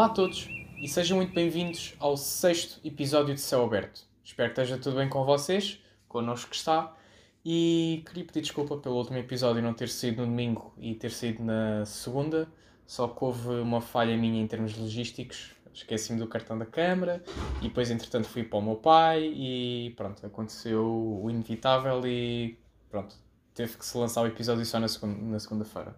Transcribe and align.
Olá 0.00 0.06
a 0.06 0.14
todos 0.14 0.48
e 0.78 0.88
sejam 0.88 1.18
muito 1.18 1.34
bem-vindos 1.34 1.94
ao 2.00 2.16
sexto 2.16 2.80
episódio 2.82 3.34
de 3.34 3.40
Céu 3.42 3.62
Aberto. 3.62 4.00
Espero 4.24 4.48
que 4.48 4.58
esteja 4.58 4.80
tudo 4.80 4.96
bem 4.96 5.10
com 5.10 5.26
vocês, 5.26 5.78
connosco 6.08 6.54
está. 6.54 6.96
E 7.44 8.02
queria 8.06 8.24
pedir 8.24 8.40
desculpa 8.40 8.78
pelo 8.78 8.96
último 8.96 9.18
episódio 9.18 9.60
não 9.60 9.74
ter 9.74 9.90
sido 9.90 10.22
no 10.22 10.26
domingo 10.28 10.72
e 10.78 10.94
ter 10.94 11.10
sido 11.10 11.44
na 11.44 11.84
segunda, 11.84 12.48
só 12.86 13.08
que 13.08 13.22
houve 13.22 13.50
uma 13.60 13.82
falha 13.82 14.16
minha 14.16 14.40
em 14.40 14.46
termos 14.46 14.74
logísticos. 14.74 15.54
Esqueci-me 15.70 16.18
do 16.18 16.26
cartão 16.26 16.58
da 16.58 16.64
câmara 16.64 17.22
e 17.60 17.64
depois, 17.64 17.90
entretanto, 17.90 18.26
fui 18.26 18.42
para 18.42 18.58
o 18.58 18.62
meu 18.62 18.76
pai 18.76 19.22
e 19.22 19.92
pronto, 19.98 20.24
aconteceu 20.24 20.82
o 20.82 21.28
inevitável 21.28 22.00
e 22.06 22.58
pronto, 22.88 23.14
teve 23.52 23.76
que 23.76 23.84
se 23.84 23.98
lançar 23.98 24.22
o 24.22 24.26
episódio 24.26 24.64
só 24.64 24.80
na 24.80 24.88
segunda-feira. 24.88 25.94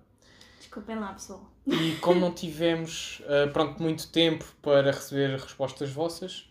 Desculpem 0.59 0.99
lá, 0.99 1.13
pessoal. 1.13 1.52
E 1.67 1.97
como 2.01 2.21
não 2.21 2.33
tivemos 2.33 3.21
uh, 3.21 3.51
pronto, 3.53 3.81
muito 3.81 4.11
tempo 4.11 4.45
para 4.61 4.91
receber 4.91 5.39
respostas 5.39 5.91
vossas, 5.91 6.51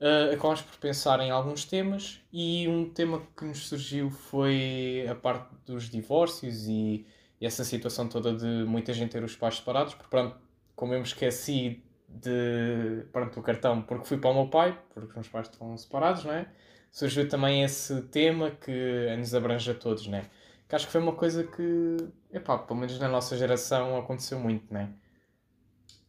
uh, 0.00 0.36
por 0.38 0.78
pensar 0.78 1.20
em 1.20 1.30
alguns 1.30 1.64
temas 1.64 2.20
e 2.32 2.68
um 2.68 2.88
tema 2.90 3.22
que 3.36 3.44
nos 3.44 3.68
surgiu 3.68 4.10
foi 4.10 5.06
a 5.08 5.14
parte 5.14 5.48
dos 5.64 5.88
divórcios 5.88 6.66
e, 6.66 7.06
e 7.40 7.46
essa 7.46 7.64
situação 7.64 8.06
toda 8.06 8.34
de 8.34 8.64
muita 8.66 8.92
gente 8.92 9.12
ter 9.12 9.24
os 9.24 9.34
pais 9.34 9.56
separados, 9.56 9.94
porque 9.94 10.10
pronto, 10.10 10.36
como 10.76 10.92
eu 10.92 10.98
me 10.98 11.06
esqueci 11.06 11.82
de 12.06 13.04
pronto, 13.12 13.40
o 13.40 13.42
cartão 13.42 13.80
porque 13.80 14.04
fui 14.04 14.18
para 14.18 14.30
o 14.30 14.34
meu 14.34 14.48
pai, 14.48 14.78
porque 14.92 15.08
os 15.08 15.14
meus 15.14 15.28
pais 15.28 15.48
estão 15.48 15.76
separados, 15.78 16.24
não 16.24 16.32
é? 16.32 16.46
Surgiu 16.90 17.28
também 17.28 17.62
esse 17.62 18.02
tema 18.02 18.50
que 18.50 19.14
nos 19.16 19.34
abrange 19.34 19.70
a 19.70 19.74
todos, 19.74 20.06
não 20.06 20.18
é? 20.18 20.24
Que 20.70 20.76
acho 20.76 20.86
que 20.86 20.92
foi 20.92 21.00
uma 21.00 21.16
coisa 21.16 21.42
que, 21.42 21.96
epá, 22.32 22.56
pelo 22.56 22.78
menos 22.78 22.96
na 23.00 23.08
nossa 23.08 23.36
geração 23.36 23.98
aconteceu 23.98 24.38
muito, 24.38 24.72
não 24.72 24.82
é? 24.82 24.88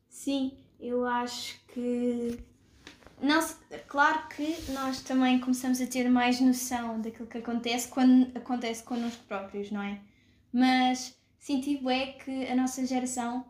Sim, 0.08 0.55
eu 0.80 1.03
acho 1.03 1.59
que. 1.66 2.39
Claro 3.88 4.27
que 4.27 4.71
nós 4.71 5.02
também 5.02 5.39
começamos 5.39 5.81
a 5.81 5.88
ter 5.88 6.08
mais 6.09 6.39
noção 6.39 7.02
daquilo 7.02 7.27
que 7.27 7.39
acontece 7.39 7.88
quando 7.88 8.38
acontece 8.38 8.83
connosco 8.83 9.23
próprios, 9.27 9.71
não 9.71 9.81
é? 9.81 9.99
Mas 10.53 11.17
senti 11.39 11.81
é 11.89 12.11
que 12.11 12.45
a 12.47 12.55
nossa 12.55 12.86
geração 12.86 13.43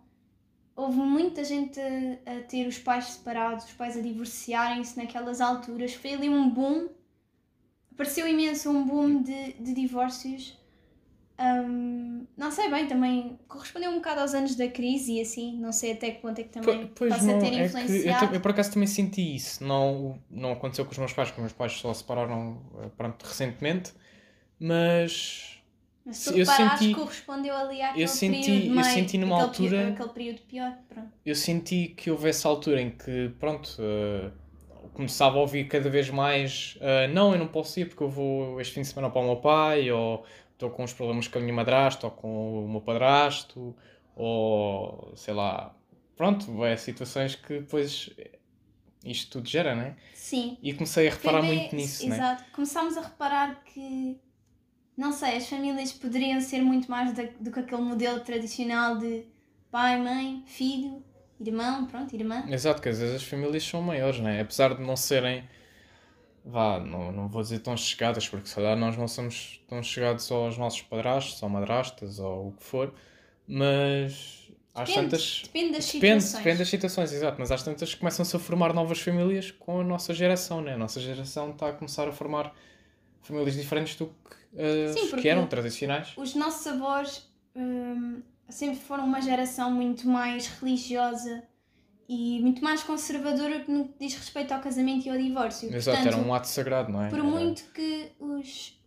houve 0.74 0.98
muita 0.98 1.44
gente 1.44 1.78
a, 1.78 2.38
a 2.38 2.44
ter 2.44 2.68
os 2.68 2.80
pais 2.80 3.04
separados, 3.06 3.66
os 3.66 3.74
pais 3.74 3.98
a 3.98 4.02
divorciarem-se 4.02 4.98
naquelas 4.98 5.42
alturas. 5.42 5.94
Foi 5.94 6.14
ali 6.14 6.30
um 6.30 6.50
boom, 6.50 6.88
apareceu 7.92 8.26
imenso 8.26 8.70
um 8.70 8.86
boom 8.86 9.22
de, 9.22 9.54
de 9.54 9.74
divórcios. 9.74 10.61
Hum, 11.44 12.28
não 12.38 12.52
sei 12.52 12.70
bem, 12.70 12.88
também 12.88 13.40
correspondeu 13.48 13.90
um 13.90 13.96
bocado 13.96 14.22
aos 14.22 14.34
anos 14.36 14.56
da 14.56 14.68
crise 14.68 15.14
e 15.14 15.22
assim, 15.22 15.58
não 15.58 15.72
sei 15.72 15.94
até 15.94 16.12
que 16.12 16.22
ponto 16.22 16.40
é 16.40 16.44
que 16.44 16.50
também 16.50 16.86
Po- 16.88 16.94
Pois 16.96 17.14
possa 17.14 17.26
não, 17.26 17.40
ter 17.40 17.54
é 17.54 17.62
eu, 17.62 17.66
influenciado. 17.66 18.28
ta- 18.28 18.36
eu 18.36 18.42
por 18.42 18.52
acaso 18.52 18.72
também 18.74 18.88
senti 18.88 19.36
isso. 19.36 19.64
Não, 19.64 20.20
não 20.30 20.52
aconteceu 20.52 20.86
com 20.86 20.92
os 20.92 20.98
meus 21.00 21.14
pais, 21.14 21.30
porque 21.30 21.42
os 21.42 21.44
meus 21.46 21.54
pais 21.54 21.72
só 21.74 21.94
se 21.94 22.02
separaram 22.02 22.62
eh, 22.84 22.90
pronto, 22.96 23.24
recentemente, 23.26 23.92
mas 24.60 25.58
Mas 26.06 26.18
se 26.18 26.32
tu 26.32 26.38
eu 26.38 26.46
senti- 26.46 26.94
correspondeu 26.94 27.56
ali 27.56 27.82
àquele 27.82 28.08
senti- 28.08 28.52
período 28.52 28.66
eu 28.68 28.76
meio- 28.76 28.86
senti 28.86 29.18
numa 29.18 29.36
aquele 29.38 29.48
altura- 29.48 29.88
aquele 29.90 30.10
período 30.10 30.42
pior, 30.42 30.78
pronto. 30.90 31.10
eu 31.26 31.36
senti 31.36 31.88
que 31.90 32.12
houve 32.12 32.30
essa 32.30 32.48
altura 32.48 32.82
em 32.82 32.92
que, 32.92 33.30
pronto, 33.40 33.76
eh, 33.80 34.32
começava 34.94 35.38
a 35.38 35.42
ouvir 35.42 35.68
cada 35.68 35.90
vez 35.90 36.10
mais: 36.10 36.78
eh, 36.82 37.08
não, 37.08 37.34
eu 37.34 37.40
não 37.40 37.48
posso 37.48 37.80
ir 37.80 37.86
porque 37.88 38.04
eu 38.04 38.10
vou 38.10 38.60
este 38.62 38.74
fim 38.76 38.82
de 38.82 38.88
semana 38.88 39.10
para 39.12 39.22
o 39.22 39.26
meu 39.26 39.38
pai, 39.38 39.92
ou 39.92 40.24
estou 40.62 40.70
com 40.70 40.84
uns 40.84 40.94
problemas 40.94 41.28
com 41.28 41.40
a 41.40 41.42
minha 41.42 41.54
madrasta, 41.54 42.06
ou 42.06 42.12
com 42.12 42.66
o 42.66 42.70
meu 42.70 42.82
padrasto, 42.82 43.76
ou 44.16 45.12
sei 45.16 45.34
lá, 45.34 45.76
pronto, 46.16 46.64
é 46.64 46.78
situações 46.78 47.34
que 47.36 47.60
depois 47.62 48.12
isto 49.04 49.32
tudo 49.32 49.50
gera, 49.50 49.74
né? 49.76 49.96
Sim. 50.14 50.58
E 50.62 50.72
comecei 50.74 51.08
a 51.08 51.12
reparar 51.12 51.42
bem- 51.42 51.58
muito 51.62 51.76
nisso, 51.76 52.08
né? 52.08 52.16
Exato. 52.16 52.44
Começámos 52.52 52.96
a 52.96 53.02
reparar 53.02 53.64
que, 53.64 54.20
não 54.96 55.12
sei, 55.12 55.38
as 55.38 55.50
famílias 55.50 55.92
poderiam 55.92 56.40
ser 56.40 56.62
muito 56.62 56.90
mais 56.92 57.12
da- 57.14 57.28
do 57.40 57.52
que 57.52 57.60
aquele 57.60 57.82
modelo 57.82 58.20
tradicional 58.20 58.98
de 59.00 59.26
pai, 59.72 60.00
mãe, 60.00 60.44
filho, 60.46 61.04
irmão, 61.40 61.88
pronto, 61.88 62.14
irmã. 62.16 62.46
Exato, 62.50 62.80
que 62.84 62.90
às 62.90 63.00
vezes 63.00 63.16
as 63.16 63.24
famílias 63.24 63.64
são 63.64 63.82
maiores, 63.82 64.20
né? 64.20 64.42
Apesar 64.42 64.76
de 64.76 64.84
não 64.84 64.96
serem, 64.96 65.44
vá, 66.46 66.80
não, 66.80 67.12
não 67.12 67.28
vou 67.28 67.42
dizer 67.42 67.60
tão 67.60 67.76
chegadas, 67.78 68.28
porque 68.28 68.48
se 68.48 68.56
calhar 68.56 68.78
nós 68.78 68.98
não 68.98 69.08
somos 69.08 69.62
tão 69.68 69.82
chegados 69.82 70.32
aos 70.32 70.58
nossos 70.58 70.82
padrastos 70.82 71.42
ou 71.42 71.50
madrastas 71.50 72.20
ou 72.20 72.50
o 72.50 72.52
que 72.54 72.64
for, 72.64 72.94
mas 73.48 74.50
às 74.74 74.90
Depende, 74.90 75.10
tantas. 75.10 75.42
depende 75.44 75.72
das 75.74 75.86
Depende, 75.86 76.24
situações. 76.24 76.44
depende 76.44 76.58
das 76.60 76.70
situações, 76.70 77.14
exato, 77.14 77.36
mas 77.40 77.52
às 77.52 77.64
tantas 77.64 77.96
começam-se 77.96 78.36
a 78.36 78.40
formar 78.40 78.74
novas 78.74 79.00
famílias 79.00 79.52
com 79.52 79.82
a 79.82 79.84
nossa 79.84 80.14
geração, 80.14 80.62
né? 80.62 80.74
A 80.74 80.78
nossa 80.78 81.00
geração 81.00 81.52
está 81.52 81.70
a 81.70 81.74
começar 81.74 82.08
a 82.08 82.12
formar 82.12 82.54
famílias 83.22 83.56
diferentes 83.56 83.96
do 83.96 84.08
que, 84.08 84.62
as 84.62 85.00
Sim, 85.00 85.16
que 85.18 85.28
eram 85.28 85.48
tradicionais. 85.48 86.14
Os 86.18 86.34
nossos 86.36 86.66
avós 86.68 87.30
hum, 87.56 88.22
sempre 88.50 88.80
foram 88.80 89.06
uma 89.06 89.22
geração 89.22 89.72
muito 89.72 90.08
mais 90.08 90.48
religiosa 90.48 91.44
e 92.14 92.42
muito 92.42 92.62
mais 92.62 92.84
conservadora 92.84 93.64
no 93.70 93.86
que 93.88 93.94
diz 94.06 94.16
respeito 94.16 94.52
ao 94.54 94.60
casamento 94.60 95.06
e 95.06 95.10
ao 95.10 95.18
divórcio. 95.18 95.74
Exato, 95.74 95.98
Portanto, 95.98 96.14
era 96.20 96.28
um 96.28 96.34
ato 96.34 96.48
sagrado, 96.48 96.92
não 96.92 97.02
é? 97.04 97.10
Por 97.10 97.20
Era- 97.20 97.28
muito 97.28 97.64
que 97.74 98.12
os. 98.20 98.78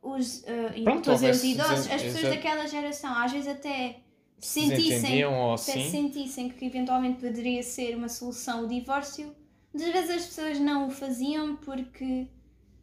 os 0.00 0.42
uh, 0.42 0.46
e 0.76 0.84
Pronto, 0.84 1.10
dizer 1.12 1.30
os 1.32 1.42
idosos, 1.44 1.90
as 1.90 2.02
pessoas 2.02 2.14
exato. 2.24 2.34
daquela 2.36 2.66
geração, 2.68 3.12
às 3.18 3.32
vezes 3.32 3.48
até 3.48 3.96
se 4.38 4.60
sentissem, 4.68 5.24
ou 5.24 5.54
até 5.54 5.72
assim. 5.72 5.90
sentissem 5.90 6.48
que 6.48 6.64
eventualmente 6.64 7.20
poderia 7.20 7.62
ser 7.62 7.96
uma 7.96 8.08
solução 8.08 8.64
o 8.64 8.68
divórcio, 8.68 9.34
muitas 9.74 9.92
vezes 9.92 10.10
as 10.10 10.26
pessoas 10.26 10.58
não 10.60 10.86
o 10.86 10.90
faziam 10.90 11.56
porque 11.56 12.28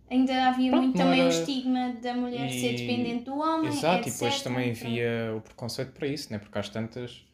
ainda 0.10 0.48
havia 0.50 0.70
Pronto, 0.70 0.84
muito 0.84 0.98
também 0.98 1.20
era- 1.22 1.30
o 1.30 1.32
estigma 1.32 1.94
da 2.02 2.14
mulher 2.14 2.50
ser 2.52 2.74
E- 2.74 2.78
dependente 2.78 3.24
do 3.24 3.38
homem. 3.40 3.70
Exato, 3.70 4.06
e 4.08 4.10
etc. 4.10 4.14
depois 4.14 4.42
também 4.42 4.74
Pronto. 4.74 4.86
havia 4.88 5.34
o 5.38 5.42
preconceito 5.42 5.92
para 5.94 6.08
isso, 6.08 6.32
né? 6.32 6.40
porque 6.40 6.58
às 6.60 6.70
tantas 6.70 7.26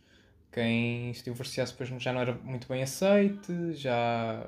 quem 0.53 1.13
se 1.13 1.23
divorciasse 1.23 1.73
depois 1.73 1.89
já 2.01 2.13
não 2.13 2.21
era 2.21 2.33
muito 2.33 2.67
bem 2.67 2.83
aceite, 2.83 3.73
já 3.73 4.45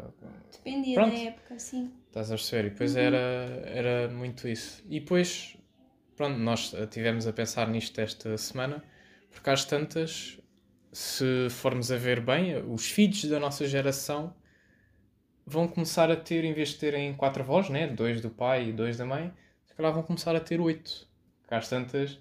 Dependia 0.52 0.96
Pronto. 0.96 1.12
da 1.12 1.20
época, 1.20 1.60
sim. 1.60 1.92
estás 2.08 2.32
a 2.32 2.36
perceber, 2.36 2.68
e 2.68 2.70
depois 2.72 2.96
Uhum. 2.96 3.02
era, 3.02 3.18
era 3.66 4.08
muito 4.14 4.48
isso. 4.48 4.84
E 4.90 5.00
depois, 5.00 5.58
pronto, 6.16 6.38
nós 6.40 6.74
estivemos 6.74 7.28
a 7.28 7.34
pensar 7.34 7.68
nisto 7.70 8.00
esta 8.00 8.38
semana, 8.38 8.84
porque 9.32 9.50
às 9.50 9.66
tantas, 9.66 10.40
se 10.92 11.50
formos 11.50 11.92
a 11.92 11.98
ver 11.98 12.22
bem, 12.22 12.58
os 12.72 12.90
filhos 12.90 13.26
da 13.26 13.40
nossa 13.40 13.68
geração 13.68 14.34
vão 15.46 15.68
começar 15.68 16.10
a 16.12 16.16
ter, 16.16 16.44
em 16.44 16.54
vez 16.54 16.70
de 16.70 16.78
terem 16.78 17.14
quatro 17.16 17.44
avós, 17.44 17.70
né? 17.70 17.88
dois 17.88 18.22
do 18.22 18.30
pai 18.30 18.70
e 18.70 18.74
dois 18.74 18.98
da 18.98 19.06
mãe, 19.06 19.32
se 19.66 19.74
calhar 19.76 19.94
vão 19.94 20.04
começar 20.04 20.36
a 20.36 20.40
ter 20.40 20.60
oito. 20.60 21.08
Porque 21.42 21.54
às 21.56 21.68
tantas, 21.70 22.20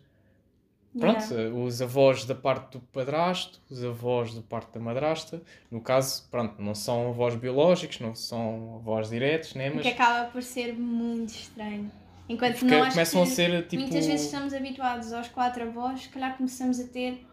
Pronto, 0.98 1.34
Yeah. 1.34 1.54
os 1.56 1.82
avós 1.82 2.24
da 2.24 2.34
parte 2.36 2.72
do 2.72 2.80
padrasto, 2.80 3.60
os 3.68 3.82
avós 3.82 4.32
da 4.34 4.42
parte 4.42 4.72
da 4.74 4.78
madrasta, 4.80 5.42
no 5.70 5.80
caso, 5.80 6.24
pronto, 6.30 6.62
não 6.62 6.74
são 6.74 7.08
avós 7.08 7.34
biológicos, 7.34 7.98
não 7.98 8.14
são 8.14 8.76
avós 8.76 9.10
diretos, 9.10 9.54
né? 9.54 9.70
O 9.70 9.74
Mas 9.74 9.82
que 9.82 9.88
acaba 9.88 10.30
por 10.30 10.42
ser 10.42 10.72
muito 10.78 11.30
estranho. 11.30 11.90
Enquanto 12.28 12.58
porque 12.60 12.78
nós 12.78 12.94
começam 12.94 13.24
que 13.24 13.32
a 13.32 13.34
ser 13.34 13.66
tipo. 13.66 13.82
muitas 13.82 14.06
vezes 14.06 14.26
estamos 14.26 14.54
habituados 14.54 15.12
aos 15.12 15.28
quatro 15.28 15.64
avós, 15.64 16.02
se 16.02 16.08
calhar 16.10 16.36
começamos 16.36 16.78
a 16.78 16.84
ter 16.84 17.26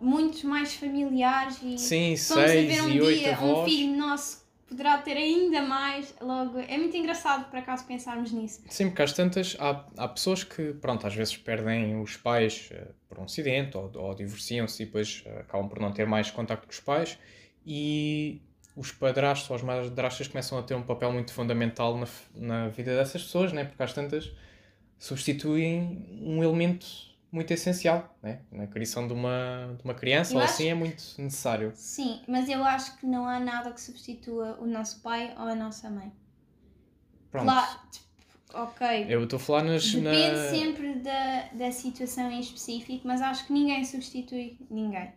muitos 0.00 0.42
mais 0.44 0.74
familiares 0.74 1.58
e 1.62 1.76
Sim, 1.78 2.14
vamos 2.14 2.30
a 2.44 2.48
seis 2.48 2.68
ver 2.74 2.82
um 2.82 2.88
e 2.88 3.00
oito 3.02 3.18
dia 3.20 3.30
um 3.32 3.50
avós. 3.52 3.70
filho 3.70 3.96
nosso 3.96 4.47
poderá 4.68 4.98
ter 4.98 5.16
ainda 5.16 5.62
mais 5.62 6.14
logo. 6.20 6.58
É 6.58 6.76
muito 6.76 6.96
engraçado 6.96 7.48
por 7.48 7.58
acaso 7.58 7.86
pensarmos 7.86 8.30
nisso. 8.32 8.62
Sim, 8.68 8.88
porque 8.88 9.02
às 9.02 9.12
tantas 9.12 9.56
há, 9.58 9.84
há 9.96 10.08
pessoas 10.08 10.44
que, 10.44 10.74
pronto, 10.74 11.06
às 11.06 11.14
vezes 11.14 11.36
perdem 11.36 12.00
os 12.00 12.16
pais 12.16 12.68
eh, 12.72 12.88
por 13.08 13.18
um 13.18 13.24
acidente 13.24 13.76
ou, 13.76 13.90
ou 13.94 14.14
divorciam-se 14.14 14.82
e 14.82 14.86
depois 14.86 15.22
eh, 15.26 15.40
acabam 15.40 15.68
por 15.68 15.80
não 15.80 15.92
ter 15.92 16.06
mais 16.06 16.30
contacto 16.30 16.66
com 16.66 16.72
os 16.72 16.80
pais 16.80 17.18
e 17.66 18.42
os 18.76 18.92
padrastos 18.92 19.50
ou 19.50 19.56
as 19.56 19.62
madrastas 19.62 20.28
começam 20.28 20.58
a 20.58 20.62
ter 20.62 20.74
um 20.74 20.82
papel 20.82 21.12
muito 21.12 21.32
fundamental 21.32 21.96
na, 21.96 22.06
na 22.34 22.68
vida 22.68 22.94
dessas 22.94 23.22
pessoas, 23.22 23.52
né? 23.52 23.64
porque 23.64 23.82
às 23.82 23.92
tantas 23.92 24.30
substituem 24.98 26.06
um 26.20 26.42
elemento 26.42 26.86
muito 27.30 27.52
essencial 27.52 28.16
né? 28.22 28.40
na 28.50 28.66
criação 28.66 29.06
de 29.06 29.12
uma, 29.12 29.74
de 29.78 29.84
uma 29.84 29.94
criança 29.94 30.32
Eu 30.32 30.38
ou 30.38 30.42
acho- 30.44 30.54
assim 30.54 30.68
é 30.68 30.74
muito 30.74 31.02
necessário. 31.18 31.72
Sim, 31.74 32.22
mas 32.26 32.48
eu 32.48 32.64
acho 32.64 32.96
que 32.98 33.06
não 33.06 33.26
há 33.28 33.38
nada 33.38 33.70
que 33.72 33.80
substitua 33.80 34.58
o 34.60 34.66
nosso 34.66 35.00
pai 35.02 35.34
ou 35.36 35.44
a 35.44 35.54
nossa 35.54 35.90
mãe. 35.90 36.12
Pronto. 37.30 37.44
Claro, 37.44 37.78
tipo, 37.90 38.06
ok. 38.54 39.06
Eu 39.08 39.24
estou 39.24 39.36
a 39.36 39.40
falar 39.40 39.62
nas. 39.64 39.84
Depende 39.92 40.08
na... 40.08 40.50
sempre 40.50 40.94
da, 41.00 41.42
da 41.52 41.70
situação 41.72 42.30
em 42.30 42.40
específico, 42.40 43.06
mas 43.06 43.20
acho 43.20 43.46
que 43.46 43.52
ninguém 43.52 43.84
substitui 43.84 44.56
ninguém. 44.70 45.12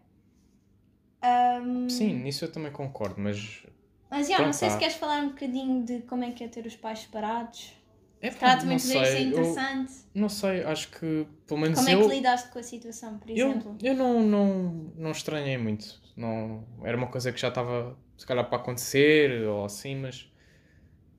Ahm, 1.21 1.87
Sim, 1.89 2.15
nisso 2.15 2.45
eu 2.45 2.51
também 2.51 2.71
concordo, 2.71 3.15
mas 3.21 3.63
Mas 4.09 4.27
já, 4.27 4.41
não 4.41 4.51
sei 4.51 4.69
se 4.71 4.77
queres 4.77 4.95
falar 4.95 5.21
um 5.23 5.29
bocadinho 5.29 5.85
de 5.85 5.99
como 6.01 6.23
é 6.23 6.31
que 6.31 6.43
é 6.43 6.47
ter 6.47 6.65
os 6.65 6.75
pais 6.75 6.99
separados. 6.99 7.73
É, 8.21 8.29
também 8.55 8.65
não 8.65 8.79
poderia 8.79 9.05
ser 9.05 9.21
sei, 9.21 9.33
eu- 9.33 9.61
interessante. 9.61 9.93
Não 10.13 10.29
sei, 10.29 10.63
acho 10.63 10.89
que 10.91 11.25
pelo 11.47 11.59
menos 11.61 11.77
Como 11.77 11.89
é 11.89 11.95
eu. 11.95 12.01
que 12.01 12.07
lidaste 12.07 12.49
com 12.51 12.59
a 12.59 12.63
situação, 12.63 13.17
por 13.19 13.29
Eu, 13.33 13.57
exemplo? 13.57 13.77
eu 13.81 13.93
não, 13.95 14.21
não, 14.21 14.73
não 14.95 15.11
estranhei 15.11 15.57
muito. 15.57 15.99
Não, 16.15 16.65
era 16.83 16.97
uma 16.97 17.07
coisa 17.07 17.31
que 17.31 17.39
já 17.39 17.47
estava, 17.47 17.97
se 18.17 18.25
calhar, 18.25 18.47
para 18.49 18.57
acontecer 18.61 19.47
ou 19.47 19.65
assim, 19.65 19.95
mas 19.95 20.29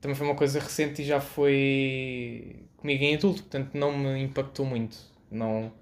também 0.00 0.16
foi 0.16 0.26
uma 0.26 0.37
coisa 0.37 0.60
recente 0.60 1.02
e 1.02 1.06
já 1.06 1.20
foi 1.20 2.66
comigo 2.78 3.04
em 3.04 3.16
adulto, 3.16 3.43
portanto 3.43 3.75
não 3.76 3.96
me 3.99 4.22
impactou 4.22 4.66
muito. 4.66 4.99
Não... 5.31 5.72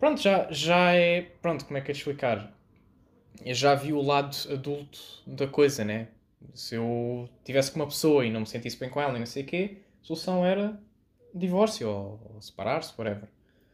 Pronto, 0.00 0.20
já, 0.22 0.48
já 0.52 0.92
é. 0.94 1.22
Pronto, 1.42 1.64
como 1.66 1.78
é 1.78 1.80
que 1.82 1.90
é 1.90 1.94
de 1.94 1.98
explicar? 2.00 2.52
Eu 3.44 3.54
já 3.54 3.74
vi 3.74 3.92
o 3.92 4.02
lado 4.02 4.36
adulto 4.52 5.00
da 5.26 5.46
coisa, 5.46 5.84
né? 5.84 6.08
Se 6.54 6.74
eu 6.76 7.28
tivesse 7.44 7.70
com 7.72 7.80
uma 7.80 7.86
pessoa 7.86 8.24
e 8.26 8.30
não 8.30 8.40
me 8.40 8.46
sentisse 8.46 8.76
bem 8.78 8.88
com 8.90 9.00
ela 9.00 9.16
e 9.16 9.18
não 9.18 9.26
sei 9.26 9.42
o 9.42 9.46
quê, 9.46 9.78
a 10.02 10.06
solução 10.06 10.44
era 10.44 10.80
divórcio 11.34 11.88
ou, 11.88 12.40
separar-se, 12.40 12.92
whatever. 12.98 13.28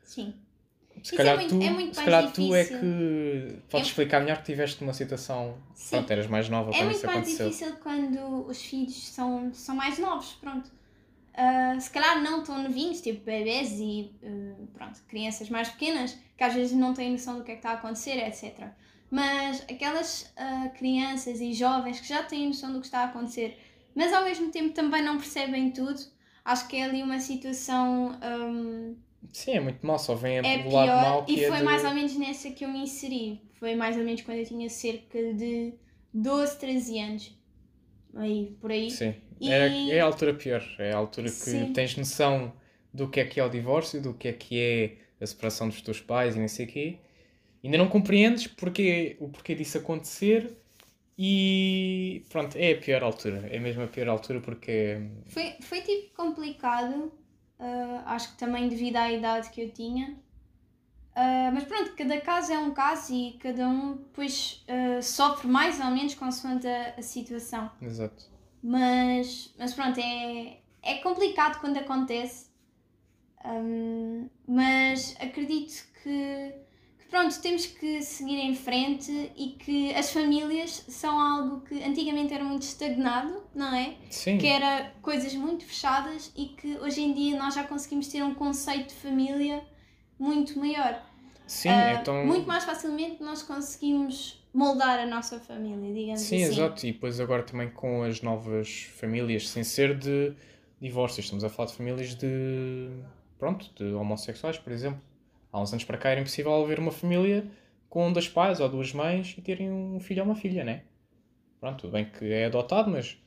Sim. 0.04 0.34
Se 1.02 1.02
Isso 1.02 1.14
é 1.14 1.16
calhar, 1.16 1.36
muito- 1.36 1.56
tu, 1.58 1.62
é 1.62 1.70
muito 1.70 1.94
se 1.94 1.96
mais 2.00 2.04
calhar 2.10 2.32
tu 2.32 2.54
é 2.54 2.62
difícil. 2.64 2.80
que 2.80 3.58
podes 3.70 3.86
É- 3.86 3.90
explicar 3.90 4.20
melhor 4.20 4.38
que 4.38 4.44
tiveste 4.44 4.82
uma 4.82 4.92
situação. 4.92 5.56
Sim. 5.74 5.90
Pronto, 5.96 6.10
eras 6.10 6.26
mais 6.26 6.48
nova 6.48 6.70
É 6.70 6.72
quando 6.74 6.84
muito 6.86 6.96
isso 6.96 7.06
mais 7.06 7.18
aconteceu. 7.18 7.48
difícil 7.50 7.76
quando 7.76 8.46
os 8.48 8.60
filhos 8.62 9.08
são, 9.08 9.52
são 9.54 9.76
mais 9.76 9.98
novos, 9.98 10.32
pronto. 10.40 10.70
Ah, 11.34 11.78
se 11.78 11.88
calhar 11.90 12.20
não 12.20 12.42
tão 12.42 12.60
novinhos, 12.60 13.00
tipo 13.00 13.24
bebês 13.24 13.70
e 13.78 14.10
ah, 14.24 14.54
pronto, 14.74 15.00
crianças 15.08 15.48
mais 15.48 15.68
pequenas, 15.68 16.18
que 16.36 16.42
às 16.42 16.52
vezes 16.52 16.76
não 16.76 16.92
têm 16.94 17.12
noção 17.12 17.38
do 17.38 17.44
que 17.44 17.52
é 17.52 17.54
que 17.54 17.60
está 17.60 17.70
a 17.70 17.74
acontecer, 17.74 18.16
etc. 18.26 18.66
Mas 19.08 19.62
aquelas 19.70 20.32
ah, 20.36 20.68
crianças 20.76 21.40
e 21.40 21.52
jovens 21.52 22.00
que 22.00 22.08
já 22.08 22.24
têm 22.24 22.48
noção 22.48 22.72
do 22.72 22.80
que 22.80 22.86
está 22.86 23.02
a 23.02 23.04
acontecer, 23.04 23.56
mas 23.94 24.12
ao 24.12 24.24
mesmo 24.24 24.50
tempo 24.50 24.74
também 24.74 25.00
não 25.02 25.16
percebem 25.16 25.70
tudo, 25.70 26.00
acho 26.52 26.68
que 26.68 26.76
é 26.76 26.84
ali 26.84 27.02
uma 27.02 27.20
situação 27.20 28.18
hum, 28.22 28.96
Sim, 29.32 29.52
é 29.52 29.60
muito 29.60 29.86
mau, 29.86 29.98
só 29.98 30.14
vem 30.14 30.38
é 30.38 30.58
do 30.58 30.68
lado 30.70 30.98
mau 30.98 31.24
que 31.24 31.40
e 31.40 31.44
é 31.44 31.48
foi 31.48 31.58
de... 31.58 31.64
mais 31.64 31.84
ou 31.84 31.92
menos 31.94 32.14
nessa 32.16 32.50
que 32.50 32.64
eu 32.64 32.68
me 32.68 32.80
inseri. 32.80 33.40
Foi 33.54 33.74
mais 33.74 33.96
ou 33.96 34.04
menos 34.04 34.22
quando 34.22 34.38
eu 34.38 34.46
tinha 34.46 34.68
cerca 34.70 35.18
de 35.34 35.74
12, 36.12 36.58
13 36.58 36.98
anos. 36.98 37.36
Aí, 38.14 38.56
por 38.60 38.70
aí. 38.70 38.88
Sim, 38.88 39.14
E- 39.40 39.48
é, 39.50 39.96
é 39.96 40.00
a 40.00 40.04
altura 40.04 40.34
pior. 40.34 40.62
É 40.78 40.92
a 40.92 40.96
altura 40.96 41.30
que 41.30 41.40
Sim. 41.40 41.72
tens 41.72 41.96
noção 41.96 42.52
do 42.92 43.08
que 43.08 43.20
é 43.20 43.24
que 43.24 43.38
é 43.40 43.44
o 43.44 43.48
divórcio, 43.48 44.00
do 44.00 44.14
que 44.14 44.28
é 44.28 44.32
que 44.32 44.58
é 44.58 44.96
a 45.22 45.26
separação 45.26 45.68
dos 45.68 45.82
teus 45.82 46.00
pais 46.00 46.36
e 46.36 46.40
não 46.40 46.48
sei 46.48 46.66
o 46.66 46.68
quê. 46.68 46.98
Ainda 47.64 47.78
não 47.78 47.88
compreendes 47.88 48.46
porque, 48.48 49.16
o 49.20 49.28
porquê 49.28 49.54
disso 49.54 49.78
acontecer 49.78 50.56
e 51.18 52.24
pronto, 52.28 52.56
é 52.56 52.72
a 52.72 52.76
pior 52.76 53.02
altura. 53.02 53.48
É 53.50 53.58
mesmo 53.58 53.82
a 53.82 53.88
pior 53.88 54.08
altura 54.08 54.40
porque 54.40 55.00
Foi, 55.26 55.56
foi 55.60 55.80
tipo 55.80 56.14
complicado, 56.14 57.12
ah, 57.58 58.04
acho 58.14 58.32
que 58.32 58.38
também 58.38 58.68
devido 58.68 58.96
à 58.96 59.10
idade 59.10 59.50
que 59.50 59.62
eu 59.62 59.70
tinha. 59.70 60.16
Ah, 61.16 61.50
mas 61.52 61.64
pronto, 61.64 61.96
cada 61.96 62.20
caso 62.20 62.52
é 62.52 62.58
um 62.58 62.72
caso 62.72 63.12
e 63.12 63.32
cada 63.40 63.66
um 63.68 63.96
depois 63.96 64.64
ah, 64.68 65.02
sofre 65.02 65.48
mais 65.48 65.80
ou 65.80 65.86
menos 65.86 66.14
consoante 66.14 66.68
a, 66.68 66.94
a 66.96 67.02
situação. 67.02 67.68
Exato. 67.82 68.26
Mas, 68.62 69.52
mas 69.58 69.74
pronto, 69.74 69.98
é, 69.98 70.58
é 70.82 70.94
complicado 70.98 71.60
quando 71.60 71.78
acontece. 71.78 72.48
Hum, 73.44 74.28
mas 74.46 75.16
acredito 75.20 75.84
que 76.02 76.54
pronto, 77.18 77.40
temos 77.40 77.66
que 77.66 78.00
seguir 78.02 78.36
em 78.38 78.54
frente 78.54 79.10
e 79.36 79.56
que 79.58 79.92
as 79.94 80.12
famílias 80.12 80.84
são 80.88 81.18
algo 81.18 81.60
que 81.62 81.82
antigamente 81.82 82.32
era 82.32 82.44
muito 82.44 82.62
estagnado, 82.62 83.42
não 83.54 83.74
é? 83.74 83.96
Sim. 84.08 84.38
Que 84.38 84.46
era 84.46 84.92
coisas 85.02 85.34
muito 85.34 85.64
fechadas 85.64 86.32
e 86.36 86.46
que 86.46 86.78
hoje 86.78 87.00
em 87.00 87.12
dia 87.12 87.36
nós 87.36 87.54
já 87.54 87.64
conseguimos 87.64 88.06
ter 88.06 88.22
um 88.22 88.34
conceito 88.34 88.88
de 88.88 88.94
família 88.94 89.64
muito 90.18 90.56
maior. 90.58 91.02
Sim, 91.46 91.70
Ah, 91.70 91.98
então. 92.00 92.24
Muito 92.24 92.46
mais 92.46 92.64
facilmente 92.64 93.20
nós 93.22 93.42
conseguimos 93.42 94.44
moldar 94.54 95.00
a 95.00 95.06
nossa 95.06 95.40
família, 95.40 95.92
digamos 95.92 96.20
Sim, 96.20 96.44
assim. 96.44 96.52
exato. 96.54 96.86
E 96.86 96.92
depois 96.92 97.18
agora 97.18 97.42
também 97.42 97.68
com 97.70 98.04
as 98.04 98.22
novas 98.22 98.82
famílias, 98.96 99.48
sem 99.48 99.64
ser 99.64 99.98
de 99.98 100.34
divórcios, 100.80 101.26
estamos 101.26 101.42
a 101.42 101.48
falar 101.48 101.68
de 101.68 101.74
famílias 101.74 102.14
de. 102.14 102.90
Pronto, 103.38 103.70
de 103.76 103.92
homossexuais, 103.94 104.58
por 104.58 104.72
exemplo. 104.72 105.00
Há 105.52 105.60
uns 105.60 105.72
anos 105.72 105.84
para 105.84 105.98
cá 105.98 106.10
era 106.10 106.20
impossível 106.20 106.52
haver 106.62 106.78
uma 106.78 106.92
família 106.92 107.46
com 107.88 108.12
dois 108.12 108.28
pais 108.28 108.60
ou 108.60 108.68
duas 108.68 108.92
mães 108.92 109.34
e 109.38 109.42
terem 109.42 109.70
um 109.70 110.00
filho 110.00 110.22
ou 110.22 110.28
uma 110.28 110.36
filha, 110.36 110.64
né? 110.64 110.84
Pronto, 111.60 111.82
tudo 111.82 111.92
bem 111.92 112.10
que 112.10 112.32
é 112.32 112.46
adotado, 112.46 112.90
mas 112.90 113.18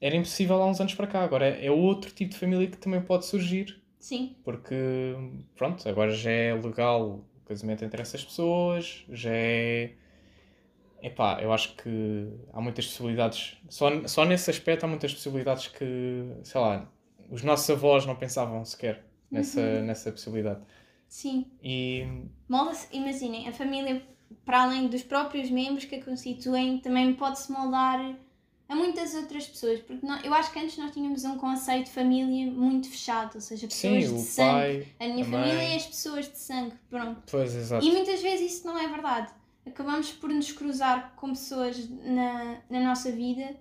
era 0.00 0.14
impossível 0.16 0.60
há 0.62 0.66
uns 0.66 0.80
anos 0.80 0.94
para 0.94 1.06
cá. 1.06 1.22
Agora 1.22 1.46
é 1.46 1.70
outro 1.70 2.10
tipo 2.12 2.32
de 2.32 2.38
família 2.38 2.66
que 2.68 2.76
também 2.76 3.00
pode 3.02 3.26
surgir 3.26 3.80
Sim, 4.00 4.36
porque 4.44 4.74
pronto, 5.56 5.88
agora 5.88 6.12
já 6.12 6.30
é 6.30 6.54
legal 6.54 7.10
o 7.10 7.24
casamento 7.46 7.84
entre 7.84 8.02
essas 8.02 8.24
pessoas, 8.24 9.04
já 9.10 9.30
é. 9.32 9.92
Epá, 11.00 11.40
eu 11.40 11.52
acho 11.52 11.76
que 11.76 11.88
há 12.52 12.60
muitas 12.60 12.86
possibilidades. 12.86 13.56
Só, 13.68 14.06
só 14.08 14.24
nesse 14.24 14.50
aspecto 14.50 14.84
há 14.84 14.88
muitas 14.88 15.14
possibilidades 15.14 15.68
que, 15.68 15.84
sei 16.42 16.60
lá, 16.60 16.90
os 17.30 17.42
nossos 17.44 17.70
avós 17.70 18.04
não 18.04 18.16
pensavam 18.16 18.64
sequer 18.64 19.04
nessa, 19.30 19.60
Uhum. 19.60 19.82
nessa 19.82 20.10
possibilidade. 20.10 20.60
Sim. 21.08 21.46
E 21.62 22.06
Molda-se, 22.48 22.86
imaginem, 22.96 23.48
a 23.48 23.52
família, 23.52 24.02
para 24.44 24.62
além 24.62 24.86
dos 24.88 25.02
próprios 25.02 25.50
membros 25.50 25.84
que 25.84 25.96
a 25.96 26.04
constituem, 26.04 26.78
também 26.78 27.14
pode-se 27.14 27.50
moldar 27.52 28.14
a 28.68 28.74
muitas 28.76 29.14
outras 29.14 29.46
pessoas. 29.46 29.80
Porque 29.80 30.06
nó- 30.06 30.20
eu 30.22 30.32
acho 30.34 30.52
que 30.52 30.58
antes 30.58 30.76
nós 30.78 30.92
tínhamos 30.92 31.24
um 31.24 31.36
conceito 31.38 31.86
de 31.86 31.90
família 31.92 32.50
muito 32.50 32.88
fechado, 32.88 33.34
ou 33.36 33.40
seja, 33.40 33.66
pessoas 33.66 34.04
sim, 34.06 34.14
de 34.16 34.20
sangue. 34.22 34.84
pai. 34.84 34.86
a 35.00 35.04
minha 35.12 35.24
a 35.26 35.28
família 35.30 35.54
mãe. 35.54 35.72
é 35.72 35.76
as 35.76 35.86
pessoas 35.86 36.30
de 36.30 36.38
sangue, 36.38 36.74
pronto. 36.90 37.22
Pois, 37.30 37.54
exato. 37.54 37.84
E 37.84 37.90
muitas 37.90 38.20
vezes 38.22 38.52
isso 38.52 38.66
não 38.66 38.78
é 38.78 38.86
verdade. 38.88 39.32
Acabamos 39.66 40.10
por 40.12 40.30
nos 40.30 40.50
cruzar 40.52 41.12
com 41.16 41.28
pessoas 41.30 41.88
na, 41.90 42.58
na 42.70 42.80
nossa 42.80 43.12
vida, 43.12 43.54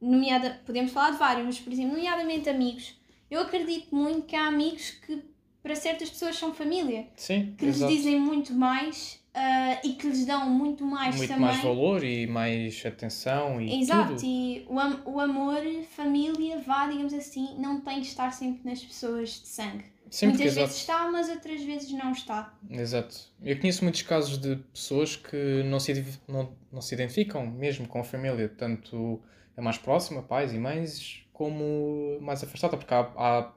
nomeada, 0.00 0.60
podemos 0.66 0.92
falar 0.92 1.10
de 1.12 1.18
vários, 1.18 1.46
mas 1.46 1.58
por 1.60 1.72
exemplo, 1.72 1.92
nomeadamente 1.96 2.48
amigos. 2.48 2.94
Eu 3.30 3.40
acredito 3.42 3.94
muito 3.94 4.26
que 4.26 4.34
há 4.36 4.46
amigos 4.46 4.90
que 4.90 5.22
para 5.62 5.74
certas 5.76 6.10
pessoas 6.10 6.36
são 6.36 6.54
família, 6.54 7.06
Sim, 7.16 7.54
que 7.58 7.66
lhes 7.66 7.76
exato. 7.76 7.92
dizem 7.92 8.18
muito 8.18 8.52
mais 8.52 9.20
ah, 9.34 9.80
e 9.84 9.92
que 9.92 10.06
lhes 10.08 10.24
dão 10.26 10.48
muito 10.50 10.84
mais 10.84 11.16
Muito 11.16 11.28
também. 11.28 11.44
mais 11.44 11.62
valor 11.62 12.02
e 12.02 12.26
mais 12.26 12.82
atenção 12.84 13.60
e 13.60 13.80
Exato, 13.82 14.14
tudo. 14.16 14.22
e 14.24 14.64
o, 14.68 14.78
am- 14.78 15.02
o 15.04 15.20
amor, 15.20 15.62
família, 15.94 16.58
vá, 16.58 16.86
digamos 16.88 17.14
assim, 17.14 17.56
não 17.58 17.80
tem 17.80 18.00
que 18.00 18.06
estar 18.06 18.32
sempre 18.32 18.68
nas 18.68 18.82
pessoas 18.82 19.30
de 19.40 19.48
sangue. 19.48 19.84
Sim, 20.10 20.26
Muitas 20.28 20.54
vezes 20.56 20.76
está, 20.78 21.08
mas 21.08 21.28
outras 21.28 21.62
vezes 21.62 21.92
não 21.92 22.10
está. 22.10 22.52
Exato. 22.68 23.16
Eu 23.40 23.56
conheço 23.60 23.84
muitos 23.84 24.02
casos 24.02 24.38
de 24.38 24.56
pessoas 24.72 25.14
que 25.14 25.62
não 25.64 25.78
se, 25.78 26.04
não, 26.26 26.52
não 26.72 26.80
se 26.80 26.94
identificam 26.96 27.46
mesmo 27.46 27.86
com 27.86 28.00
a 28.00 28.04
família, 28.04 28.48
tanto 28.48 29.22
a 29.56 29.62
mais 29.62 29.78
próxima, 29.78 30.20
pais 30.22 30.52
e 30.52 30.58
mães, 30.58 31.22
como 31.32 32.18
mais 32.20 32.42
afastada, 32.42 32.76
porque 32.76 32.92
há, 32.92 33.00
há, 33.16 33.52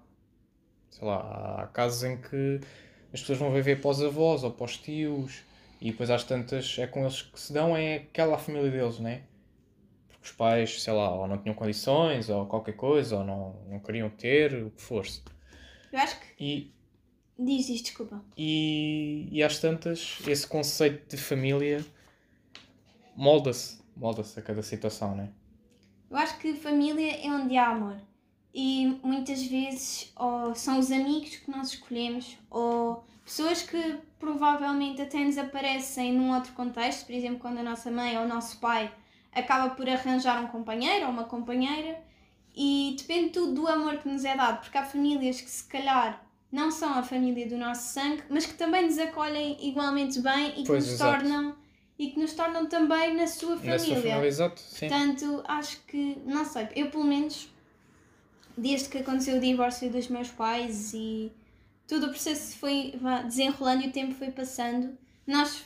sei 0.94 1.08
lá, 1.08 1.64
há 1.64 1.68
casos 1.68 2.04
em 2.04 2.18
que 2.18 2.60
as 3.14 3.20
pessoas 3.22 3.40
vão 3.40 3.52
viver 3.52 3.82
para 3.82 3.90
os 3.92 4.02
avós 4.02 4.44
ou 4.44 4.52
para 4.52 4.66
os 4.66 4.78
tios 4.78 5.44
e 5.82 5.92
depois 5.92 6.10
às 6.10 6.24
tantas 6.24 6.78
é 6.80 6.88
com 6.88 7.02
eles 7.02 7.22
que 7.22 7.40
se 7.40 7.52
dão, 7.54 7.76
é 7.76 7.96
aquela 7.96 8.38
família 8.38 8.72
deles, 8.72 9.00
né? 9.00 9.24
Porque 10.08 10.26
os 10.26 10.32
pais, 10.32 10.82
sei 10.82 10.94
lá, 10.94 11.14
ou 11.14 11.28
não 11.28 11.38
tinham 11.38 11.56
condições 11.56 12.30
ou 12.30 12.46
qualquer 12.46 12.74
coisa, 12.76 13.18
ou 13.18 13.24
não, 13.24 13.56
não 13.70 13.80
queriam 13.80 14.10
ter, 14.10 14.54
o 14.64 14.72
que 14.72 14.82
fosse. 14.82 15.22
Eu 15.92 16.00
acho 16.00 16.20
que. 16.20 16.26
E 16.40 16.74
Diz 17.38 17.68
isto, 17.68 17.86
desculpa. 17.86 18.24
e, 18.38 19.28
e 19.32 19.42
às 19.44 19.58
tantas, 19.60 20.20
esse 20.28 20.46
conceito 20.48 21.16
de 21.16 21.22
família 21.22 21.84
molda-se, 23.16 23.82
molda-se 23.98 24.40
a 24.40 24.42
cada 24.42 24.62
situação, 24.62 25.16
né? 25.16 25.30
Eu 26.10 26.18
acho 26.18 26.38
que 26.38 26.54
família 26.54 27.26
é 27.26 27.30
onde 27.32 27.58
há 27.58 27.70
amor. 27.70 27.98
E 28.54 29.00
muitas 29.04 29.44
vezes 29.44 30.12
ou 30.16 30.54
são 30.54 30.78
os 30.80 30.92
amigos 30.92 31.38
que 31.38 31.50
nós 31.50 31.70
escolhemos, 31.70 32.38
ou 32.52 33.04
pessoas 33.26 33.64
que 33.64 33.98
provavelmente 34.20 35.02
até 35.02 35.20
nos 35.20 35.38
aparecem 35.38 36.14
num 36.14 36.34
outro 36.36 36.54
contexto, 36.54 37.06
por 37.06 37.14
exemplo, 37.14 37.40
quando 37.40 37.58
a 37.58 37.64
nossa 37.64 37.90
mãe 37.90 38.18
ou 38.18 38.26
o 38.26 38.28
nosso 38.28 38.60
pai 38.60 38.94
acaba 39.34 39.74
por 39.74 39.90
arranjar 39.90 40.44
um 40.44 40.48
companheiro 40.48 41.06
ou 41.06 41.12
uma 41.12 41.24
companheira, 41.24 42.00
e 42.56 42.96
depende 42.98 43.32
tudo 43.32 43.54
do 43.54 43.68
amor 43.68 43.98
que 43.98 44.08
nos 44.08 44.24
é 44.24 44.36
dado, 44.36 44.62
porque 44.62 44.78
há 44.78 44.86
famílias 44.86 45.42
que 45.42 45.50
se 45.50 45.64
calhar 45.64 46.24
não 46.52 46.70
são 46.70 46.94
a 46.94 47.02
família 47.02 47.48
do 47.50 47.58
nosso 47.58 47.92
sangue, 47.92 48.22
mas 48.30 48.46
que 48.46 48.54
também 48.54 48.86
nos 48.86 49.00
acolhem 49.00 49.58
igualmente 49.68 50.20
bem 50.20 50.50
e 50.50 50.56
que 50.58 50.68
Pois, 50.68 50.84
nos 50.86 50.94
exato. 50.94 51.24
tornam 51.24 51.56
e 51.98 52.12
que 52.12 52.20
nos 52.20 52.34
tornam 52.34 52.68
também 52.68 53.16
na 53.16 53.26
sua 53.26 53.56
família. 53.56 53.74
Na 53.74 53.80
sua 53.80 53.96
família, 53.96 54.26
exato, 54.28 54.62
sim. 54.62 54.88
Portanto, 54.88 55.44
acho 55.48 55.80
que, 55.88 56.22
não 56.26 56.46
sei, 56.46 56.68
eu 56.76 56.92
pelo 56.92 57.06
menos, 57.06 57.52
desde 58.58 58.90
que 58.90 58.98
aconteceu 59.00 59.38
o 59.38 59.40
divórcio 59.40 59.90
dos 59.90 60.08
meus 60.08 60.30
pais 60.30 60.94
e 60.94 61.32
todo 61.88 62.06
o 62.08 62.10
processo 62.10 62.56
foi 62.58 62.94
desenrolando 63.26 63.84
e 63.84 63.88
o 63.88 63.92
tempo 63.92 64.14
foi 64.16 64.32
passando, 64.32 64.98
nós 65.28 65.64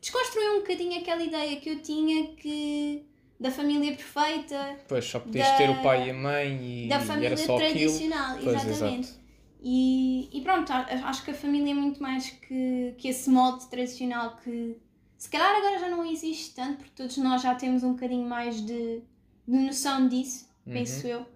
desconstruí 0.00 0.48
um 0.50 0.60
bocadinho 0.60 1.00
aquela 1.00 1.22
ideia 1.22 1.56
que 1.60 1.70
eu 1.70 1.80
tinha 1.82 2.28
que 2.34 3.04
da 3.38 3.50
família 3.50 3.92
perfeita. 3.96 4.78
Pois, 4.86 5.04
só 5.04 5.18
podias 5.20 5.48
da- 5.48 5.56
ter 5.56 5.70
o 5.70 5.82
pai 5.82 6.08
e 6.08 6.10
a 6.10 6.14
mãe 6.14 6.84
e, 6.84 6.88
da 6.88 6.98
e 7.00 7.04
família 7.06 7.26
era 7.28 7.36
só 7.36 7.56
aquilo. 7.56 7.70
tradicional, 7.72 8.36
Pois, 8.42 8.64
exatamente. 8.64 9.08
exato. 9.08 9.20
E, 9.62 10.28
e 10.32 10.40
pronto, 10.42 10.72
acho 10.72 11.24
que 11.24 11.30
a 11.30 11.34
família 11.34 11.70
é 11.72 11.74
muito 11.74 12.02
mais 12.02 12.30
que, 12.30 12.94
que 12.96 13.08
esse 13.08 13.28
molde 13.28 13.66
tradicional 13.68 14.36
que 14.42 14.76
se 15.18 15.28
calhar 15.28 15.54
agora 15.54 15.78
já 15.78 15.88
não 15.90 16.04
existe 16.04 16.54
tanto, 16.54 16.78
porque 16.78 16.92
todos 16.96 17.16
nós 17.18 17.42
já 17.42 17.54
temos 17.54 17.82
um 17.82 17.92
bocadinho 17.92 18.26
mais 18.26 18.56
de, 18.64 19.02
de 19.46 19.58
noção 19.58 20.08
disso, 20.08 20.48
Uhum. 20.66 20.72
penso 20.74 21.06
eu. 21.06 21.26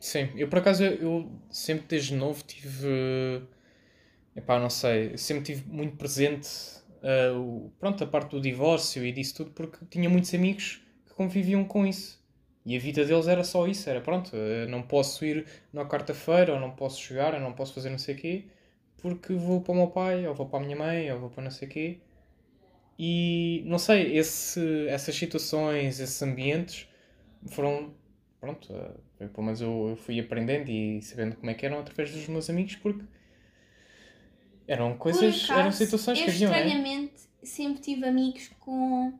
Sim, 0.00 0.28
eu 0.36 0.48
por 0.48 0.58
acaso 0.58 0.84
eu 0.84 1.30
sempre 1.50 1.86
desde 1.88 2.14
novo 2.14 2.42
tive. 2.44 2.86
Epá, 4.34 4.58
não 4.60 4.70
sei, 4.70 5.16
sempre 5.16 5.44
tive 5.44 5.68
muito 5.70 5.96
presente 5.96 6.48
ah, 7.02 7.32
o- 7.38 7.70
pronto, 7.78 8.04
a 8.04 8.06
parte 8.06 8.30
do 8.30 8.40
divórcio 8.40 9.04
e 9.04 9.12
disso 9.12 9.36
tudo, 9.36 9.50
porque 9.52 9.78
tinha 9.90 10.08
muitos 10.10 10.32
amigos 10.34 10.82
que 11.06 11.14
conviviam 11.14 11.64
com 11.64 11.86
isso. 11.86 12.22
E 12.64 12.76
a 12.76 12.80
vida 12.80 13.04
deles 13.04 13.28
era 13.28 13.44
só 13.44 13.66
isso, 13.66 13.88
era 13.88 14.00
pronto, 14.00 14.32
ah, 14.34 14.66
não 14.68 14.82
posso 14.82 15.24
ir 15.24 15.46
na 15.72 15.84
quarta-feira, 15.86 16.52
ou 16.54 16.60
não 16.60 16.70
posso 16.72 17.00
jogar, 17.02 17.34
ou 17.34 17.40
não 17.40 17.52
posso 17.52 17.74
fazer 17.74 17.90
não 17.90 17.98
sei 17.98 18.14
o 18.14 18.18
quê, 18.18 18.44
porque 18.98 19.32
vou 19.34 19.60
para 19.62 19.72
o 19.72 19.76
meu 19.76 19.88
pai, 19.88 20.26
ou 20.26 20.34
vou 20.34 20.46
para 20.48 20.60
a 20.60 20.62
minha 20.62 20.76
mãe, 20.76 21.10
ou 21.12 21.18
vou 21.20 21.30
para 21.30 21.44
não 21.44 21.50
sei 21.50 21.68
o 21.68 21.70
quê. 21.70 21.98
E 22.98 23.62
não 23.66 23.78
sei, 23.78 24.16
esse, 24.16 24.60
essas 24.88 25.14
situações, 25.14 26.00
esses 26.00 26.20
ambientes 26.22 26.88
foram 27.50 27.94
pronto, 28.46 28.72
eh, 28.72 28.90
eu, 29.20 29.28
pelo 29.28 29.44
menos 29.44 29.60
eu, 29.60 29.88
eu 29.90 29.96
fui 29.96 30.20
aprendendo 30.20 30.70
e 30.70 31.02
sabendo 31.02 31.36
como 31.36 31.50
é 31.50 31.54
que 31.54 31.66
eram 31.66 31.80
através 31.80 32.12
dos 32.12 32.28
meus 32.28 32.48
amigos, 32.48 32.76
porque 32.76 33.04
eram 34.68 34.96
coisas, 34.96 35.44
acaso, 35.44 35.60
eram 35.60 35.72
situações 35.72 36.22
que 36.22 36.30
haviam, 36.30 36.50
né? 36.50 36.58
estranhamente 36.58 37.14
sempre 37.42 37.80
tive 37.80 38.06
amigos 38.06 38.50
com, 38.60 39.12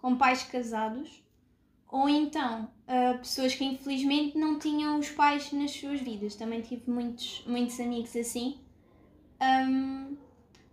com 0.00 0.16
pais 0.16 0.42
casados 0.44 1.22
ou 1.88 2.08
então 2.08 2.68
ah, 2.86 3.14
pessoas 3.18 3.54
que 3.54 3.64
infelizmente 3.64 4.36
não 4.36 4.58
tinham 4.58 4.98
os 4.98 5.10
pais 5.10 5.52
nas 5.52 5.70
suas 5.70 6.00
vidas. 6.00 6.34
Também 6.34 6.60
tive 6.60 6.90
muitos, 6.90 7.44
muitos 7.46 7.78
amigos 7.80 8.14
assim. 8.16 8.58
Ahm, 9.38 10.16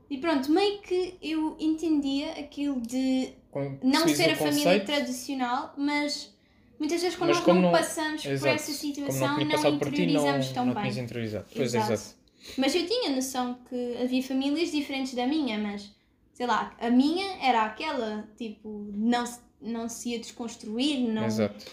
e 0.09 0.17
pronto, 0.17 0.51
meio 0.51 0.81
que 0.81 1.17
eu 1.21 1.55
entendia 1.59 2.31
aquilo 2.33 2.81
de 2.81 3.33
Com- 3.51 3.77
não 3.83 4.07
ser 4.07 4.31
a 4.31 4.35
família 4.35 4.83
tradicional, 4.83 5.73
mas 5.77 6.32
muitas 6.79 7.01
vezes 7.01 7.17
quando 7.17 7.29
Mas 7.29 7.37
nós 7.37 7.45
como 7.45 7.61
não, 7.61 7.71
não- 7.71 7.77
passamos 7.77 8.21
por 8.23 8.31
exato, 8.31 8.55
essa 8.55 8.65
como 8.65 8.77
situação 8.77 9.27
não 9.27 9.45
não, 9.45 9.77
por 9.79 9.91
ti, 9.91 10.05
não, 10.05 10.21
interiorizamos 10.27 10.49
tão 10.49 10.65
não 10.65 10.73
bem. 10.73 10.83
tinhas 10.83 10.97
interiorizado. 10.97 11.45
Pois, 11.55 11.73
Exato. 11.73 11.93
exato. 11.93 12.15
Mas 12.57 12.75
eu 12.75 12.85
tinha 12.85 13.09
noção 13.15 13.55
que 13.69 13.97
havia 14.01 14.21
famílias 14.21 14.71
diferentes 14.71 15.13
da 15.13 15.25
minha, 15.25 15.57
mas 15.57 15.95
sei 16.33 16.45
lá, 16.45 16.75
a 16.79 16.89
minha 16.89 17.37
era 17.41 17.63
aquela, 17.63 18.27
tipo, 18.37 18.91
não 18.93 19.25
se, 19.25 19.39
não 19.61 19.87
se 19.87 20.09
ia 20.09 20.19
desconstruir, 20.19 20.99
não. 21.07 21.25
Exato. 21.25 21.65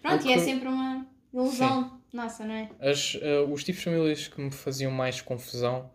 Pronto, 0.00 0.26
e 0.26 0.32
é 0.32 0.38
sempre 0.38 0.68
uma 0.68 1.06
ilusão 1.32 2.00
nossa, 2.12 2.44
não 2.44 2.54
é? 2.54 2.70
As, 2.78 3.18
eh, 3.20 3.40
os 3.40 3.64
tipos 3.64 3.80
de 3.80 3.84
famílias 3.90 4.28
que 4.28 4.40
me 4.40 4.50
faziam 4.52 4.92
mais 4.92 5.20
confusão 5.20 5.90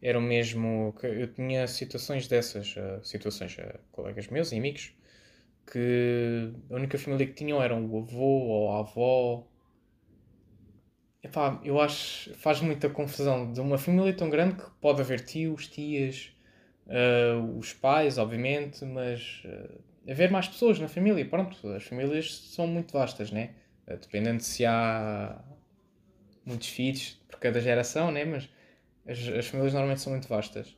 eram 0.00 0.20
mesmo 0.20 0.94
eu 1.02 1.26
tinha 1.32 1.66
situações 1.66 2.28
dessas, 2.28 2.74
eh, 2.76 3.00
situações, 3.02 3.56
eh, 3.58 3.80
colegas 3.90 4.28
meus 4.28 4.52
e 4.52 4.56
amigos, 4.56 4.92
que 5.70 6.52
a 6.70 6.74
única 6.74 6.98
família 6.98 7.26
que 7.26 7.34
tinham 7.34 7.62
era 7.62 7.74
o 7.74 7.98
avô 7.98 8.24
ou 8.24 8.72
a 8.72 8.80
avó. 8.80 9.46
Epá, 11.22 11.60
eu 11.64 11.78
acho 11.80 12.34
faz 12.34 12.60
muita 12.62 12.88
confusão 12.88 13.52
de 13.52 13.60
uma 13.60 13.76
família 13.78 14.12
tão 14.16 14.30
grande 14.30 14.56
que 14.56 14.70
pode 14.80 15.00
haver 15.02 15.20
tios, 15.24 15.66
tias, 15.68 16.32
eh, 16.88 17.34
os 17.58 17.72
pais, 17.74 18.16
obviamente, 18.18 18.84
mas 18.86 19.42
eh, 19.44 20.12
haver 20.12 20.30
mais 20.30 20.48
pessoas 20.48 20.78
na 20.80 20.88
família. 20.88 21.24
Pronto, 21.28 21.68
as 21.68 21.84
famílias 21.84 22.34
são 22.54 22.66
muito 22.66 22.92
vastas, 22.94 23.30
né? 23.30 23.54
Eh, 23.86 23.96
Dependendo 23.98 24.42
se 24.42 24.64
há 24.66 25.42
muitos 26.44 26.68
filhos 26.68 27.18
por 27.28 27.38
cada 27.40 27.60
geração, 27.60 28.10
né? 28.10 28.24
Mas 28.24 28.48
as, 29.06 29.18
as 29.28 29.46
famílias 29.46 29.72
normalmente 29.74 30.00
são 30.02 30.12
muito 30.12 30.28
vastas. 30.28 30.76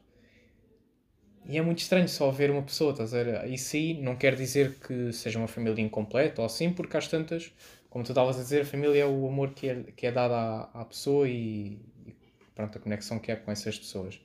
E 1.44 1.58
é 1.58 1.62
muito 1.62 1.78
estranho 1.80 2.08
só 2.08 2.30
ver 2.30 2.50
uma 2.50 2.62
pessoa, 2.62 2.92
estás 2.92 3.12
a 3.14 3.22
ver? 3.22 3.48
Isso 3.50 3.76
aí 3.76 3.94
não 4.00 4.14
quer 4.16 4.34
dizer 4.36 4.78
que 4.78 5.12
seja 5.12 5.38
uma 5.38 5.48
família 5.48 5.82
incompleta 5.82 6.40
ou 6.40 6.46
assim, 6.46 6.72
porque 6.72 6.96
às 6.96 7.08
tantas, 7.08 7.52
como 7.90 8.04
tu 8.04 8.12
estavas 8.12 8.38
a 8.38 8.42
dizer, 8.42 8.62
a 8.62 8.64
família 8.64 9.02
é 9.02 9.06
o 9.06 9.26
amor 9.26 9.50
que 9.52 9.68
é, 9.68 9.82
que 9.96 10.06
é 10.06 10.12
dado 10.12 10.34
à, 10.34 10.70
à 10.72 10.84
pessoa 10.84 11.28
e, 11.28 11.80
e 12.06 12.14
pronto, 12.54 12.78
a 12.78 12.80
conexão 12.80 13.18
que 13.18 13.32
há 13.32 13.36
com 13.36 13.50
essas 13.50 13.76
pessoas. 13.78 14.20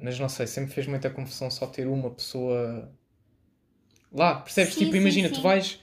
Mas 0.00 0.18
não 0.18 0.28
sei, 0.28 0.46
sempre 0.46 0.72
fez 0.72 0.86
muita 0.86 1.10
confusão 1.10 1.50
só 1.50 1.66
ter 1.66 1.86
uma 1.86 2.10
pessoa 2.10 2.90
lá, 4.12 4.40
percebes? 4.40 4.76
Sim, 4.76 4.76
tipo, 4.76 4.96
sim, 4.96 4.96
imagina, 4.96 5.28
sim. 5.28 5.30
tu 5.30 5.40
vais, 5.40 5.80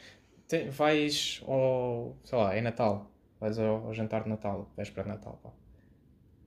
te- 0.48 0.70
vais 0.70 1.42
ao, 1.48 2.16
sei 2.24 2.38
lá, 2.38 2.56
é 2.56 2.62
Natal, 2.62 3.12
vais 3.40 3.58
ao, 3.60 3.88
ao 3.88 3.94
jantar 3.94 4.24
de 4.24 4.30
Natal, 4.30 4.72
véspera 4.78 5.04
de 5.04 5.10
Natal, 5.10 5.40
pá. 5.44 5.52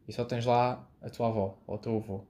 E 0.09 0.13
só 0.13 0.25
tens 0.25 0.45
lá 0.45 0.89
a 1.01 1.09
tua 1.09 1.29
avó 1.29 1.57
ou 1.67 1.77
o 1.77 1.79
teu 1.79 1.97
avô. 1.97 2.27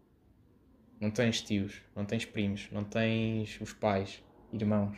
Não 1.00 1.10
tens 1.10 1.40
tios, 1.40 1.80
não 1.94 2.04
tens 2.04 2.24
primos, 2.24 2.68
não 2.72 2.82
tens 2.84 3.60
os 3.60 3.72
pais, 3.72 4.22
irmãos. 4.52 4.96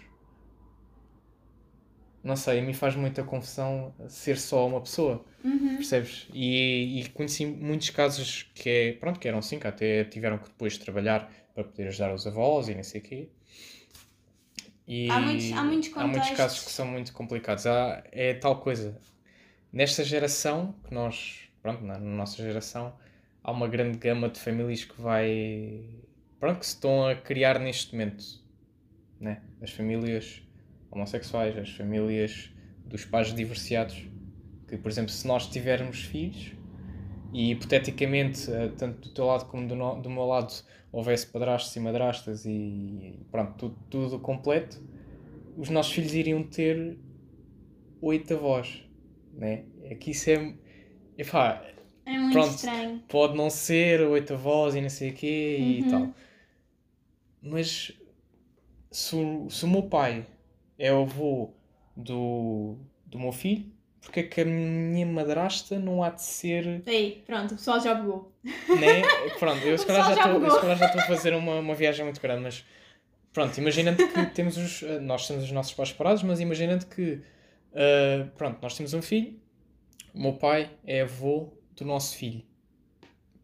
Não 2.22 2.36
sei, 2.36 2.58
a 2.58 2.62
mim 2.62 2.74
faz 2.74 2.94
muita 2.94 3.22
confusão 3.22 3.94
ser 4.08 4.36
só 4.38 4.66
uma 4.66 4.80
pessoa, 4.80 5.24
Uhum. 5.42 5.76
percebes? 5.76 6.26
E, 6.34 7.00
e 7.00 7.08
conheci 7.10 7.46
muitos 7.46 7.88
casos 7.90 8.42
que, 8.54 8.68
é, 8.68 8.92
pronto, 8.92 9.18
que 9.18 9.26
eram 9.26 9.38
assim, 9.38 9.58
que 9.58 9.66
até 9.66 10.04
tiveram 10.04 10.36
que 10.38 10.48
depois 10.48 10.76
trabalhar 10.76 11.30
para 11.54 11.64
poder 11.64 11.88
ajudar 11.88 12.12
os 12.14 12.26
avós 12.26 12.68
e 12.68 12.74
não 12.74 12.82
sei 12.84 13.00
o 13.00 13.04
quê. 13.04 13.28
E 14.86 15.08
Há 15.10 15.18
muitos- 15.20 15.52
há 15.52 15.62
muitos 15.64 15.96
há 15.96 16.06
muitos 16.06 16.30
casos 16.30 16.64
que 16.64 16.70
são 16.72 16.86
muito 16.86 17.12
complicados. 17.12 17.66
Há, 17.66 18.02
é 18.12 18.34
tal 18.34 18.60
coisa. 18.60 19.00
Nesta 19.72 20.04
geração, 20.04 20.74
que 20.86 20.92
nós, 20.92 21.48
pronto, 21.62 21.82
na 21.84 21.98
nossa 21.98 22.36
geração, 22.42 22.94
há 23.42 23.50
uma 23.52 23.68
grande 23.68 23.98
gama 23.98 24.28
de 24.28 24.40
famílias 24.40 24.84
que 24.84 25.00
vai. 25.00 25.84
Pronto, 26.38 26.60
que 26.60 26.66
se 26.66 26.74
estão 26.74 27.06
a 27.06 27.14
criar 27.14 27.58
neste 27.58 27.92
momento. 27.94 28.24
Né? 29.20 29.42
As 29.60 29.70
famílias 29.70 30.42
homossexuais, 30.90 31.56
as 31.56 31.70
famílias 31.70 32.50
dos 32.86 33.04
pais 33.04 33.34
divorciados. 33.34 34.08
Que, 34.68 34.76
por 34.76 34.90
exemplo, 34.90 35.10
se 35.10 35.26
nós 35.26 35.46
tivermos 35.48 36.02
filhos 36.04 36.52
e 37.32 37.52
hipoteticamente, 37.52 38.50
eh, 38.50 38.68
tanto 38.76 39.08
do 39.08 39.14
teu 39.14 39.26
lado 39.26 39.46
como 39.46 39.66
do, 39.68 39.74
no- 39.76 40.00
do 40.00 40.10
meu 40.10 40.24
lado, 40.24 40.52
houvesse 40.92 41.26
padrastos 41.28 41.74
e 41.76 41.80
madrastas 41.80 42.44
e, 42.46 43.20
pronto, 43.30 43.54
tudo, 43.56 43.76
tudo 43.90 44.18
completo, 44.20 44.82
os 45.56 45.68
nossos 45.70 45.92
filhos 45.92 46.14
iriam 46.14 46.42
ter 46.42 46.98
oito 48.00 48.34
avós. 48.34 48.84
Né? 49.32 49.64
É 49.84 49.94
que 49.94 50.10
isso 50.10 50.30
é. 50.30 50.54
Epá, 51.18 51.64
É 52.06 52.18
muito 52.18 52.32
Pronto. 52.32 52.48
estranho. 52.56 53.02
pode 53.08 53.36
não 53.36 53.50
ser 53.50 54.00
oito 54.02 54.34
avós 54.34 54.74
e 54.74 54.80
não 54.80 54.88
sei 54.90 55.10
o 55.10 55.14
quê 55.14 55.56
e 55.58 55.82
Uhum. 55.82 55.88
tal. 55.90 56.08
Mas 57.42 57.92
se 58.90 59.16
o, 59.16 59.48
se 59.50 59.64
o 59.64 59.68
meu 59.68 59.82
pai 59.84 60.26
é 60.78 60.92
o 60.92 61.02
avô 61.02 61.50
do, 61.96 62.76
do 63.06 63.18
meu 63.18 63.32
filho, 63.32 63.66
porque 64.00 64.20
é 64.20 64.22
que 64.22 64.40
a 64.40 64.44
minha 64.44 65.06
madrasta 65.06 65.78
não 65.78 66.02
há 66.02 66.10
de 66.10 66.22
ser. 66.22 66.82
Aí, 66.86 67.22
pronto, 67.26 67.52
o 67.52 67.56
pessoal 67.56 67.80
já 67.80 67.94
bugou. 67.94 68.32
Né? 68.44 69.02
Pronto, 69.38 69.58
eu 69.66 69.76
se 69.78 69.86
calhar 69.86 70.04
já 70.04 70.14
estou- 70.14 71.00
a 71.00 71.06
fazer 71.06 71.34
uma, 71.34 71.58
uma 71.60 71.74
viagem 71.74 72.04
muito 72.04 72.20
grande, 72.20 72.42
mas 72.42 72.64
pronto, 73.32 73.56
imaginando 73.58 74.06
que 74.06 74.26
temos 74.34 74.56
os. 74.56 74.82
eh, 74.82 74.98
Nós 75.00 75.26
temos 75.26 75.44
os 75.44 75.52
nossos 75.52 75.72
pais 75.74 75.90
separados, 75.90 76.22
mas 76.22 76.40
imaginando 76.40 76.86
que. 76.86 77.20
eh, 77.72 78.26
pronto, 78.36 78.58
nós 78.62 78.76
temos 78.76 78.92
um 78.94 79.02
filho, 79.02 79.38
o 80.14 80.20
meu 80.20 80.32
pai 80.34 80.70
é 80.84 81.02
avô 81.02 81.52
do 81.76 81.84
nosso 81.84 82.16
filho. 82.16 82.42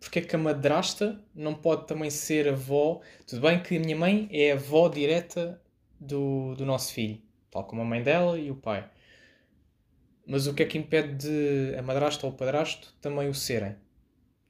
Porque 0.00 0.18
é 0.20 0.22
que 0.22 0.36
a 0.36 0.38
madrasta 0.38 1.20
não 1.34 1.54
pode 1.54 1.86
também 1.86 2.10
ser 2.10 2.48
avó? 2.48 3.00
Tudo 3.26 3.42
bem 3.42 3.60
que 3.62 3.76
a 3.76 3.80
minha 3.80 3.96
mãe 3.96 4.28
é 4.30 4.52
avó 4.52 4.88
direta 4.88 5.60
do, 5.98 6.54
do 6.54 6.64
nosso 6.66 6.92
filho, 6.92 7.20
tal 7.50 7.64
como 7.64 7.82
a 7.82 7.84
mãe 7.84 8.02
dela 8.02 8.38
e 8.38 8.50
o 8.50 8.54
pai. 8.56 8.88
Mas 10.26 10.46
o 10.46 10.54
que 10.54 10.62
é 10.62 10.66
que 10.66 10.76
impede 10.78 11.14
de 11.14 11.76
a 11.78 11.82
madrasta 11.82 12.26
ou 12.26 12.32
o 12.32 12.36
padrasto 12.36 12.92
também 13.00 13.28
o 13.28 13.34
serem? 13.34 13.76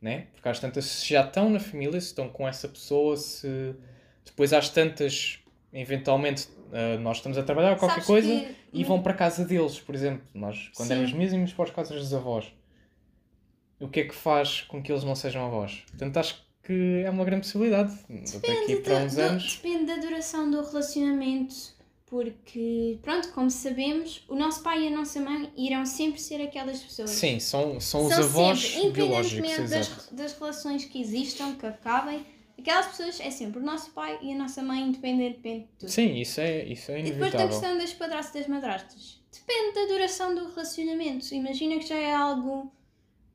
Né? 0.00 0.26
Porque 0.32 0.48
às 0.48 0.58
tantas, 0.58 0.84
se 0.84 1.08
já 1.08 1.22
estão 1.24 1.48
na 1.50 1.60
família, 1.60 2.00
se 2.00 2.08
estão 2.08 2.28
com 2.28 2.46
essa 2.46 2.68
pessoa, 2.68 3.16
se 3.16 3.74
depois 4.24 4.52
às 4.52 4.68
tantas, 4.68 5.38
eventualmente, 5.72 6.48
ah, 6.72 6.98
nós 6.98 7.18
estamos 7.18 7.38
a 7.38 7.42
trabalhar 7.42 7.76
qualquer 7.76 8.02
Sabes 8.02 8.06
coisa 8.06 8.28
que- 8.28 8.54
e 8.72 8.84
vão 8.84 9.02
para 9.02 9.12
a 9.12 9.16
casa 9.16 9.44
deles, 9.44 9.78
por 9.80 9.94
exemplo. 9.94 10.26
Nós, 10.34 10.70
quando 10.74 10.88
Sim. 10.88 10.94
éramos 11.02 11.32
íamos 11.32 11.52
para 11.52 11.64
as 11.64 11.70
casas 11.70 11.98
dos 12.00 12.12
avós. 12.14 12.52
O 13.80 13.88
que 13.88 14.00
é 14.00 14.04
que 14.04 14.14
faz 14.14 14.62
com 14.62 14.82
que 14.82 14.90
eles 14.90 15.04
não 15.04 15.14
sejam 15.14 15.44
avós? 15.46 15.82
Portanto, 15.88 16.16
acho 16.16 16.42
que 16.62 17.02
é 17.04 17.10
uma 17.10 17.24
grande 17.24 17.42
possibilidade. 17.42 17.94
Daqui 18.08 18.76
para 18.76 18.98
da- 19.00 19.04
uns 19.04 19.14
do- 19.14 19.20
anos. 19.20 19.56
depende 19.62 19.84
da 19.86 19.96
duração 19.96 20.50
do 20.50 20.62
relacionamento, 20.62 21.54
porque, 22.06 22.98
pronto, 23.02 23.28
como 23.32 23.50
sabemos, 23.50 24.24
o 24.28 24.34
nosso 24.34 24.62
pai 24.62 24.84
e 24.84 24.88
a 24.88 24.96
nossa 24.96 25.20
mãe 25.20 25.52
irão 25.56 25.84
sempre 25.84 26.20
ser 26.20 26.40
aquelas 26.40 26.80
pessoas. 26.80 27.10
Sim, 27.10 27.38
são, 27.38 27.78
são 27.80 28.06
os 28.06 28.14
São 28.14 28.24
avós 28.24 28.60
sempre, 28.60 28.90
biológicos, 28.92 29.38
independentemente 29.50 29.70
das, 29.70 30.08
das 30.12 30.38
relações 30.38 30.84
que 30.84 31.00
existam, 31.00 31.54
que 31.56 31.66
acabem, 31.66 32.24
Aquelas 32.58 32.86
pessoas 32.86 33.20
é 33.20 33.30
sempre 33.30 33.60
o 33.60 33.62
nosso 33.62 33.90
pai 33.90 34.18
e 34.22 34.32
a 34.32 34.34
nossa 34.34 34.62
mãe, 34.62 34.80
independentemente 34.80 35.40
de 35.44 35.68
tudo. 35.78 35.90
Sim, 35.90 36.14
isso 36.16 36.40
é, 36.40 36.64
isso 36.64 36.90
é 36.90 37.00
E 37.00 37.02
depois 37.02 37.30
da 37.30 37.40
inevitável. 37.44 37.48
questão 37.50 37.78
das 37.78 37.92
padrastas 37.92 38.34
e 38.34 38.38
das 38.38 38.48
madrastas. 38.48 39.20
Depende 39.30 39.74
da 39.74 39.84
duração 39.94 40.34
do 40.34 40.48
relacionamento. 40.48 41.32
Imagina 41.34 41.78
que 41.78 41.86
já 41.86 41.96
é 41.96 42.14
algo 42.14 42.72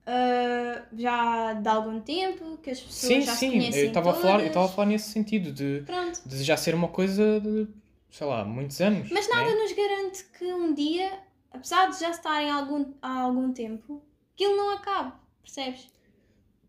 ah, 0.05 0.85
já 0.97 1.53
de 1.53 1.67
algum 1.67 1.99
tempo, 2.01 2.57
que 2.57 2.71
as 2.71 2.79
pessoas 2.79 3.13
Sim, 3.13 3.21
já 3.21 3.33
se 3.33 3.39
sim, 3.39 3.51
conhecem 3.51 3.81
eu 3.81 3.87
estava 3.87 4.11
a 4.11 4.13
falar, 4.13 4.39
eu 4.41 4.47
estava 4.47 4.65
a 4.65 4.69
falar 4.69 4.87
nesse 4.87 5.09
sentido 5.09 5.51
de, 5.51 5.83
Pronto. 5.85 6.21
de 6.25 6.43
já 6.43 6.57
ser 6.57 6.73
uma 6.73 6.87
coisa 6.87 7.39
de, 7.39 7.67
sei 8.09 8.27
lá, 8.27 8.43
muitos 8.43 8.79
anos. 8.81 9.09
Mas 9.11 9.29
nada 9.29 9.49
né? 9.49 9.55
nos 9.55 9.71
garante 9.71 10.23
que 10.37 10.45
um 10.53 10.73
dia, 10.73 11.19
apesar 11.51 11.89
de 11.89 11.99
já 11.99 12.09
estarem 12.09 12.49
há 12.49 12.55
algum, 12.55 12.93
há 13.01 13.21
algum 13.21 13.51
tempo, 13.53 14.01
aquilo 14.33 14.55
não 14.55 14.71
acabe. 14.75 15.13
Percebes? 15.43 15.87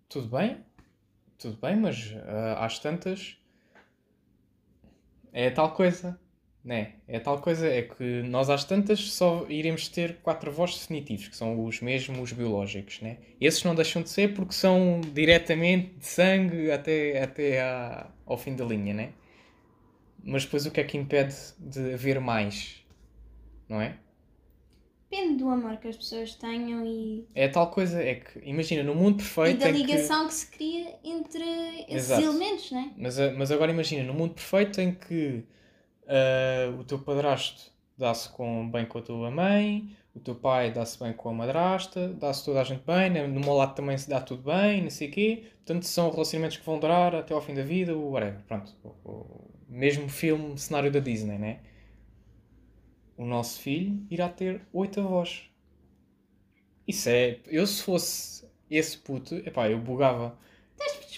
Tudo 0.08 0.28
bem, 0.28 0.64
tudo 1.38 1.56
bem, 1.56 1.76
mas 1.76 2.14
ah, 2.26 2.64
às 2.64 2.78
tantas 2.78 3.38
é 5.32 5.50
tal 5.50 5.72
coisa, 5.72 6.20
né? 6.64 6.94
É 7.08 7.18
tal 7.18 7.40
coisa, 7.40 7.66
é 7.66 7.82
que 7.82 8.22
nós 8.22 8.48
às 8.50 8.64
tantas 8.64 9.00
só 9.12 9.46
iremos 9.48 9.88
ter 9.88 10.16
quatro 10.22 10.50
avós 10.50 10.74
definitivos, 10.78 11.28
que 11.28 11.36
são 11.36 11.64
os 11.64 11.80
mesmos 11.80 12.18
os 12.20 12.32
biológicos, 12.32 13.00
né? 13.00 13.18
Esses 13.40 13.64
não 13.64 13.74
deixam 13.74 14.02
de 14.02 14.10
ser 14.10 14.34
porque 14.34 14.52
são 14.54 15.00
diretamente 15.12 15.94
de 15.98 16.06
sangue 16.06 16.70
até, 16.70 17.22
até 17.22 17.60
à- 17.60 18.10
ao 18.26 18.38
fim 18.38 18.54
da 18.54 18.64
linha, 18.64 18.94
né? 18.94 19.12
Mas 20.24 20.44
depois 20.44 20.66
o 20.66 20.70
que 20.70 20.80
é 20.80 20.84
que 20.84 20.96
impede 20.96 21.34
de 21.58 21.94
haver 21.94 22.20
mais, 22.20 22.84
não 23.68 23.80
é? 23.80 23.98
Depende 25.10 25.36
do 25.38 25.48
amor 25.50 25.76
que 25.76 25.88
as 25.88 25.96
pessoas 25.96 26.34
tenham 26.34 26.86
e, 26.86 27.26
É 27.34 27.46
tal 27.46 27.70
coisa, 27.70 28.02
é 28.02 28.14
que, 28.14 28.38
imagina, 28.48 28.82
no 28.82 28.94
mundo 28.94 29.14
e 29.14 29.16
perfeito 29.22 29.58
da 29.58 29.68
em 29.68 29.74
que- 29.74 29.78
ligação 29.82 30.26
que... 30.26 30.34
se 30.34 30.46
cria 30.50 30.98
entre 31.04 31.44
esses 31.88 32.10
Exato. 32.10 32.22
elementos, 32.22 32.70
não 32.70 32.80
é? 32.80 32.90
Mas, 32.96 33.18
mas 33.36 33.50
agora 33.50 33.70
imagina, 33.72 34.04
no 34.04 34.14
mundo 34.14 34.34
perfeito 34.34 34.80
em 34.80 34.94
que 34.94 35.44
ah, 36.06 36.74
o 36.78 36.84
teu 36.84 36.98
padrasto 36.98 37.72
dá-se 37.96 38.28
com, 38.30 38.68
bem 38.70 38.86
com 38.86 38.98
a 38.98 39.02
tua 39.02 39.30
mãe, 39.30 39.96
o 40.14 40.20
teu 40.20 40.34
pai 40.34 40.72
dá-se 40.72 40.98
bem 40.98 41.12
com 41.12 41.28
a 41.30 41.32
madrasta, 41.32 42.08
dá-se 42.08 42.44
toda 42.44 42.60
a 42.60 42.64
gente 42.64 42.82
bem, 42.84 43.10
né? 43.10 43.26
no 43.26 43.40
meu 43.40 43.54
lado 43.54 43.74
também 43.74 43.96
se 43.96 44.08
dá 44.08 44.20
tudo 44.20 44.42
bem, 44.42 44.82
não 44.82 44.90
sei 44.90 45.08
o 45.08 45.10
quê. 45.10 45.44
Portanto, 45.64 45.84
são 45.84 46.10
relacionamentos 46.10 46.56
que 46.58 46.66
vão 46.66 46.78
durar 46.78 47.14
até 47.14 47.32
ao 47.32 47.40
fim 47.40 47.54
da 47.54 47.62
vida, 47.62 47.96
o 47.96 48.10
whatever. 48.10 48.40
Pronto, 48.46 48.74
o, 48.82 49.08
o 49.08 49.50
mesmo 49.68 50.08
filme, 50.08 50.58
cenário 50.58 50.90
da 50.90 51.00
Disney, 51.00 51.38
né? 51.38 51.60
O 53.16 53.24
nosso 53.24 53.60
filho 53.60 54.04
irá 54.10 54.28
ter 54.28 54.60
oito 54.72 55.00
avós. 55.00 55.50
Isso 56.86 57.08
é... 57.08 57.38
Eu 57.46 57.66
se 57.66 57.82
fosse 57.82 58.46
esse 58.68 58.98
puto, 58.98 59.36
epá, 59.36 59.70
eu 59.70 59.78
bugava. 59.78 60.36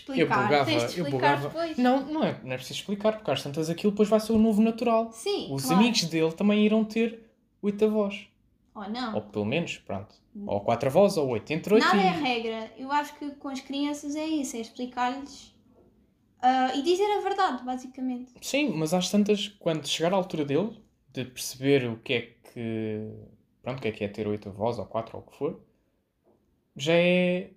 De 0.06 0.10
Eu 0.20 0.26
explicar, 0.26 0.42
bugava, 0.42 0.64
tens 0.66 0.82
de 0.82 1.00
explicar 1.00 1.40
depois. 1.40 1.78
Não, 1.78 2.04
não 2.06 2.24
é, 2.24 2.40
não 2.42 2.52
é 2.52 2.56
preciso 2.56 2.80
explicar, 2.80 3.12
porque 3.16 3.30
às 3.30 3.42
tantas 3.42 3.70
aquilo 3.70 3.92
depois 3.92 4.08
vai 4.08 4.20
ser 4.20 4.32
o 4.32 4.38
novo 4.38 4.60
natural. 4.60 5.10
Sim, 5.12 5.48
Os 5.50 5.64
claro. 5.64 5.80
amigos 5.80 6.04
dele 6.04 6.32
também 6.32 6.64
irão 6.64 6.84
ter 6.84 7.20
oito 7.62 7.84
avós. 7.84 8.26
Ou 8.74 8.88
não. 8.90 9.14
Ou 9.14 9.22
pelo 9.22 9.44
menos, 9.44 9.78
pronto. 9.78 10.14
Ou 10.46 10.60
quatro 10.60 10.88
avós, 10.88 11.16
ou 11.16 11.28
oito. 11.28 11.50
Entre 11.52 11.74
oito 11.74 11.86
Nada 11.86 11.96
e... 11.96 12.06
é 12.06 12.10
regra. 12.10 12.72
Eu 12.76 12.90
acho 12.90 13.14
que 13.14 13.30
com 13.32 13.48
as 13.48 13.60
crianças 13.60 14.16
é 14.16 14.26
isso, 14.26 14.56
é 14.56 14.60
explicar-lhes 14.60 15.54
ah, 16.46 16.72
e 16.74 16.82
dizer 16.82 17.10
a 17.16 17.22
verdade, 17.22 17.64
basicamente. 17.64 18.34
Sim, 18.42 18.74
mas 18.76 18.92
às 18.92 19.08
tantas, 19.08 19.48
quando 19.48 19.88
chegar 19.88 20.12
à 20.12 20.16
altura 20.16 20.44
dele, 20.44 20.78
de 21.10 21.24
perceber 21.24 21.88
o 21.88 21.96
que 21.96 22.12
é 22.12 22.20
que... 22.20 23.10
Pronto, 23.62 23.78
o 23.78 23.80
que 23.80 23.88
é 23.88 23.92
que 23.92 24.04
é 24.04 24.08
ter 24.08 24.28
oito 24.28 24.50
avós, 24.50 24.78
ou 24.78 24.84
quatro, 24.84 25.16
ou 25.16 25.22
o 25.22 25.26
que 25.26 25.38
for, 25.38 25.58
já 26.76 26.92
é... 26.92 27.48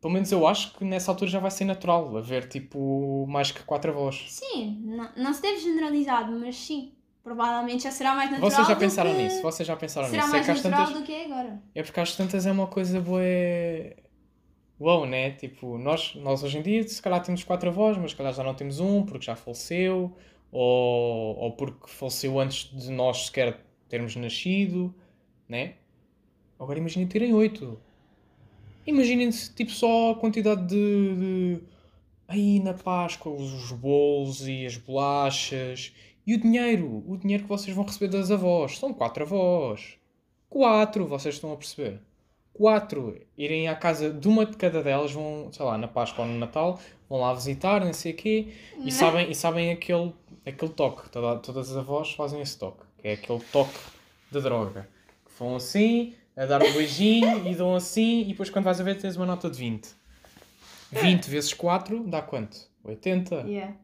Pelo 0.00 0.12
menos 0.12 0.30
eu 0.30 0.46
acho 0.46 0.74
que 0.74 0.84
nessa 0.84 1.10
altura 1.10 1.30
já 1.30 1.40
vai 1.40 1.50
ser 1.50 1.64
natural 1.64 2.16
haver, 2.16 2.48
tipo, 2.48 3.26
mais 3.28 3.50
que 3.50 3.62
quatro 3.64 3.90
avós. 3.90 4.26
Sim, 4.28 4.80
não, 4.84 5.10
não 5.16 5.34
se 5.34 5.42
deve 5.42 5.58
generalizar, 5.60 6.30
mas 6.30 6.56
sim. 6.56 6.92
Provavelmente 7.22 7.82
já 7.82 7.90
será 7.90 8.14
mais 8.14 8.30
natural. 8.30 8.50
Vocês 8.50 8.68
já 8.68 8.74
do 8.74 8.80
pensaram 8.80 9.10
que... 9.14 9.22
nisso? 9.22 9.42
Vocês 9.42 9.66
já 9.66 9.76
pensaram 9.76 10.08
Será 10.08 10.22
nisso? 10.22 10.34
É 10.34 10.38
mais 10.38 10.48
às 10.48 10.62
natural 10.62 10.86
tantas... 10.86 11.00
do 11.00 11.06
que 11.06 11.12
é 11.12 11.24
agora. 11.26 11.62
É 11.74 11.82
porque 11.82 12.00
às 12.00 12.16
tantas 12.16 12.46
é 12.46 12.52
uma 12.52 12.66
coisa 12.66 13.00
boa. 13.00 13.20
Uau, 14.80 15.04
né? 15.04 15.32
Tipo, 15.32 15.76
nós, 15.76 16.14
nós 16.14 16.42
hoje 16.42 16.58
em 16.58 16.62
dia, 16.62 16.88
se 16.88 17.02
calhar 17.02 17.22
temos 17.22 17.44
quatro 17.44 17.68
avós, 17.68 17.98
mas 17.98 18.12
se 18.12 18.16
calhar 18.16 18.32
já 18.32 18.42
não 18.42 18.54
temos 18.54 18.80
um 18.80 19.04
porque 19.04 19.26
já 19.26 19.36
faleceu, 19.36 20.16
ou, 20.50 21.36
ou 21.36 21.52
porque 21.52 21.88
faleceu 21.88 22.38
antes 22.38 22.70
de 22.72 22.90
nós 22.90 23.26
sequer 23.26 23.60
termos 23.88 24.14
nascido, 24.16 24.94
né? 25.48 25.74
Agora 26.58 26.78
imaginem 26.78 27.06
terem 27.08 27.34
oito. 27.34 27.78
Imaginem-se, 28.88 29.52
tipo, 29.54 29.70
só 29.70 30.12
a 30.12 30.14
quantidade 30.14 30.66
de. 30.66 31.16
de... 31.16 31.60
Aí 32.26 32.58
na 32.60 32.74
Páscoa, 32.74 33.32
os 33.32 33.70
bolos 33.72 34.46
e 34.48 34.64
as 34.66 34.76
bolachas. 34.76 35.92
E 36.26 36.34
o 36.34 36.40
dinheiro. 36.40 37.02
O 37.06 37.16
dinheiro 37.16 37.42
que 37.44 37.48
vocês 37.48 37.74
vão 37.74 37.84
receber 37.84 38.08
das 38.08 38.30
avós. 38.30 38.78
São 38.78 38.92
quatro 38.94 39.24
avós. 39.24 39.96
Quatro, 40.48 41.06
vocês 41.06 41.34
estão 41.34 41.52
a 41.52 41.56
perceber? 41.56 42.00
Quatro. 42.52 43.20
Irem 43.36 43.68
à 43.68 43.74
casa 43.74 44.10
de 44.10 44.26
uma 44.26 44.44
de 44.46 44.56
cada 44.56 44.82
delas, 44.82 45.12
vão, 45.12 45.48
sei 45.52 45.64
lá, 45.64 45.76
na 45.78 45.86
Páscoa 45.88 46.24
ou 46.24 46.30
no 46.30 46.38
Natal, 46.38 46.80
vão 47.08 47.20
lá 47.20 47.32
visitar, 47.34 47.84
não 47.84 47.92
sei 47.92 48.12
o 48.12 48.16
quê, 48.16 48.48
e 48.84 48.90
sabem, 48.90 49.30
e 49.30 49.34
sabem 49.34 49.70
aquele, 49.70 50.12
aquele 50.44 50.72
toque. 50.72 51.08
Toda- 51.10 51.38
todas 51.38 51.70
as 51.70 51.76
avós 51.76 52.12
fazem 52.12 52.40
esse 52.40 52.58
toque, 52.58 52.82
que 52.98 53.08
é 53.08 53.12
aquele 53.12 53.40
toque 53.52 53.78
de 54.32 54.40
droga. 54.40 54.88
Que 55.26 55.32
vão 55.38 55.56
assim, 55.56 56.14
a 56.38 56.46
dar 56.46 56.62
um 56.62 56.72
beijinho 56.72 57.48
e 57.48 57.54
dão 57.54 57.74
assim, 57.74 58.22
e 58.22 58.26
depois 58.26 58.48
quando 58.48 58.64
vais 58.64 58.80
a 58.80 58.84
ver 58.84 58.96
tens 58.96 59.16
uma 59.16 59.26
nota 59.26 59.50
de 59.50 59.58
20. 59.58 59.88
20 60.92 61.26
vezes 61.28 61.52
4 61.52 62.04
dá 62.04 62.22
quanto? 62.22 62.56
80. 62.84 63.34
Yeah. 63.42 63.74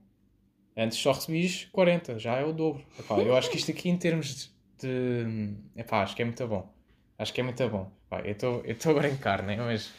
Antes 0.77 0.99
só 0.99 1.13
recebias 1.13 1.69
40, 1.73 2.19
já 2.19 2.37
é 2.37 2.45
o 2.45 2.53
dobro. 2.53 2.85
Epá, 2.99 3.19
eu 3.19 3.37
acho 3.37 3.51
que 3.51 3.57
isto 3.57 3.71
aqui 3.71 3.89
em 3.89 3.97
termos 3.97 4.53
de. 4.79 5.55
epá, 5.77 6.03
acho 6.03 6.15
que 6.15 6.23
é 6.23 6.25
muito 6.25 6.47
bom. 6.47 6.73
Acho 7.19 7.33
que 7.33 7.41
é 7.41 7.45
muito 7.45 7.69
bom. 7.69 7.91
Epá, 8.07 8.21
eu 8.21 8.33
estou 8.33 8.63
eu 8.65 8.73
estou 8.73 8.97
a 8.97 9.01
brincar, 9.01 9.43
né? 9.43 9.57
Mas, 9.57 9.93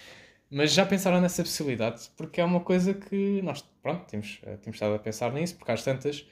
mas 0.49 0.73
já 0.73 0.85
pensaram 0.85 1.21
nessa 1.21 1.43
possibilidade? 1.43 2.09
Porque 2.17 2.41
é 2.41 2.43
uma 2.43 2.61
coisa 2.61 2.93
que 2.93 3.41
nós, 3.41 3.61
pronto, 3.81 4.05
temos, 4.05 4.39
eh, 4.43 4.57
temos 4.57 4.75
estado 4.75 4.95
a 4.95 4.99
pensar 4.99 5.31
nisso, 5.33 5.55
porque 5.55 5.71
às 5.71 5.83
tantas. 5.83 6.25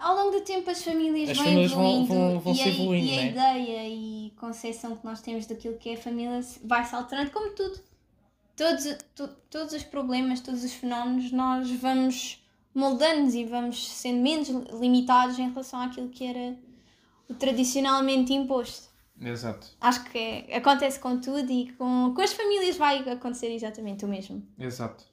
Ao 0.00 0.16
longo 0.16 0.30
do 0.30 0.40
tempo 0.40 0.70
as 0.70 0.82
famílias 0.82 1.30
As 1.30 1.36
vão 1.36 1.44
famílias 1.46 1.70
vão- 1.72 1.84
evoluindo 2.04 2.14
vão- 2.14 2.40
vão 2.40 2.54
e, 2.54 2.60
a, 2.62 2.68
evoluindo, 2.68 3.06
e 3.06 3.12
a 3.18 3.22
né? 3.22 3.28
ideia 3.30 3.88
e 3.88 4.32
concepção 4.38 4.96
que 4.96 5.04
nós 5.04 5.20
temos 5.20 5.46
daquilo 5.46 5.76
que 5.76 5.90
é 5.90 5.94
a 5.94 5.98
família 5.98 6.40
vai 6.64 6.84
se 6.84 6.94
alterando, 6.94 7.30
como 7.30 7.50
tudo. 7.54 7.78
Todos, 8.56 8.84
to- 9.14 9.36
todos 9.50 9.72
os 9.74 9.82
problemas, 9.82 10.40
todos 10.40 10.64
os 10.64 10.72
fenómenos, 10.72 11.30
nós 11.32 11.70
vamos 11.72 12.42
moldando-nos 12.74 13.34
e 13.34 13.44
vamos 13.44 13.88
sendo 13.88 14.20
menos 14.22 14.48
limitados 14.80 15.38
em 15.38 15.48
relação 15.48 15.80
àquilo 15.80 16.08
que 16.08 16.24
era 16.24 16.56
o 17.28 17.34
tradicionalmente 17.34 18.32
imposto. 18.32 18.88
Exato. 19.20 19.66
Acho 19.80 20.04
que 20.04 20.16
é- 20.18 20.56
acontece 20.56 20.98
com 20.98 21.18
tudo 21.20 21.50
e 21.52 21.72
com, 21.72 22.12
com 22.14 22.20
as 22.22 22.32
famílias 22.32 22.76
vai 22.76 22.98
acontecer 23.08 23.52
exatamente 23.52 24.04
o 24.04 24.08
mesmo. 24.08 24.42
Exato. 24.58 25.04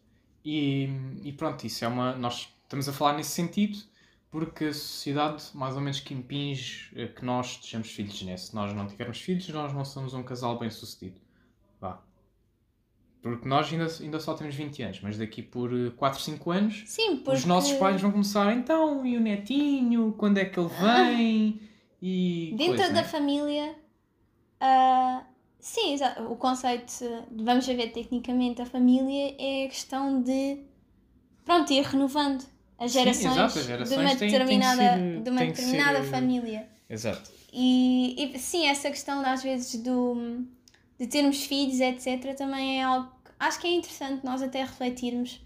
E, 0.45 0.87
e 1.23 1.31
pronto, 1.33 1.65
isso 1.67 1.83
é 1.83 1.87
uma. 1.87 2.15
Nós 2.15 2.47
estamos 2.63 2.87
a 2.87 2.93
falar 2.93 3.13
nesse 3.17 3.31
sentido 3.31 3.77
porque 4.29 4.65
a 4.65 4.73
sociedade 4.73 5.43
mais 5.53 5.75
ou 5.75 5.81
menos 5.81 5.99
que 5.99 6.13
impinge 6.13 6.91
eh, 6.95 7.07
que 7.07 7.23
nós 7.23 7.59
sejamos 7.61 7.89
filhos, 7.89 8.21
né? 8.23 8.35
Se 8.37 8.53
nós 8.53 8.73
não 8.73 8.87
tivermos 8.87 9.19
filhos, 9.19 9.47
nós 9.49 9.73
não 9.73 9.85
somos 9.85 10.13
um 10.13 10.23
casal 10.23 10.59
bem 10.59 10.69
sucedido. 10.69 11.19
Vá. 11.79 12.01
Porque 13.21 13.47
nós 13.47 13.71
ainda, 13.71 13.87
ainda 14.01 14.19
só 14.19 14.33
temos 14.33 14.55
20 14.55 14.83
anos, 14.83 14.99
mas 15.01 15.17
daqui 15.17 15.41
por 15.41 15.73
eh, 15.73 15.91
4, 15.91 16.19
5 16.21 16.51
anos 16.51 16.83
Sim, 16.85 17.17
porque... 17.17 17.31
os 17.39 17.45
nossos 17.45 17.73
pais 17.73 18.01
vão 18.01 18.11
começar, 18.11 18.53
então, 18.53 19.05
e 19.05 19.17
o 19.17 19.19
netinho? 19.19 20.13
Quando 20.13 20.37
é 20.37 20.45
que 20.45 20.59
ele 20.59 20.69
vem? 20.69 21.61
E. 21.99 22.53
Dentro 22.55 22.75
coisa, 22.75 22.93
da 22.93 23.01
né? 23.01 23.07
família, 23.07 23.75
ah, 24.59 25.25
sim, 25.59 25.93
exa- 25.95 26.21
o 26.29 26.35
conceito 26.35 26.93
de 27.31 27.43
vamos 27.43 27.65
ver 27.65 27.91
tecnicamente 27.91 28.61
a 28.61 28.67
família 28.67 29.35
é 29.39 29.65
a 29.65 29.67
questão 29.67 30.21
de 30.21 30.61
pronto, 31.43 31.73
ir 31.73 31.83
renovando 31.83 32.45
as 32.79 32.91
Sim, 32.91 32.93
gerações, 32.93 33.23
exato, 33.23 33.59
as 33.59 33.65
gerações 33.65 33.89
de 33.89 33.95
uma 33.95 34.15
têm- 34.15 34.43
têm 34.43 34.61
determinada, 34.61 34.61
ser- 34.61 35.23
de 35.23 35.29
uma 35.29 35.45
têm 35.45 35.53
ser, 35.55 35.55
determinada 35.55 36.03
eh, 36.03 36.03
família. 36.03 36.67
Exato. 36.89 37.31
E, 37.51 38.15
e, 38.35 38.39
sim, 38.39 38.67
essa 38.67 38.89
questão 38.89 39.25
às 39.25 39.43
vezes 39.43 39.81
do, 39.81 40.45
de 40.99 41.07
termos 41.07 41.43
filhos, 41.45 41.79
etc., 41.79 42.35
também 42.35 42.79
é 42.81 42.83
algo 42.83 43.09
que 43.25 43.31
acho 43.39 43.59
que 43.59 43.67
é 43.67 43.71
interessante 43.71 44.25
nós 44.25 44.41
até 44.41 44.61
refletirmos, 44.63 45.41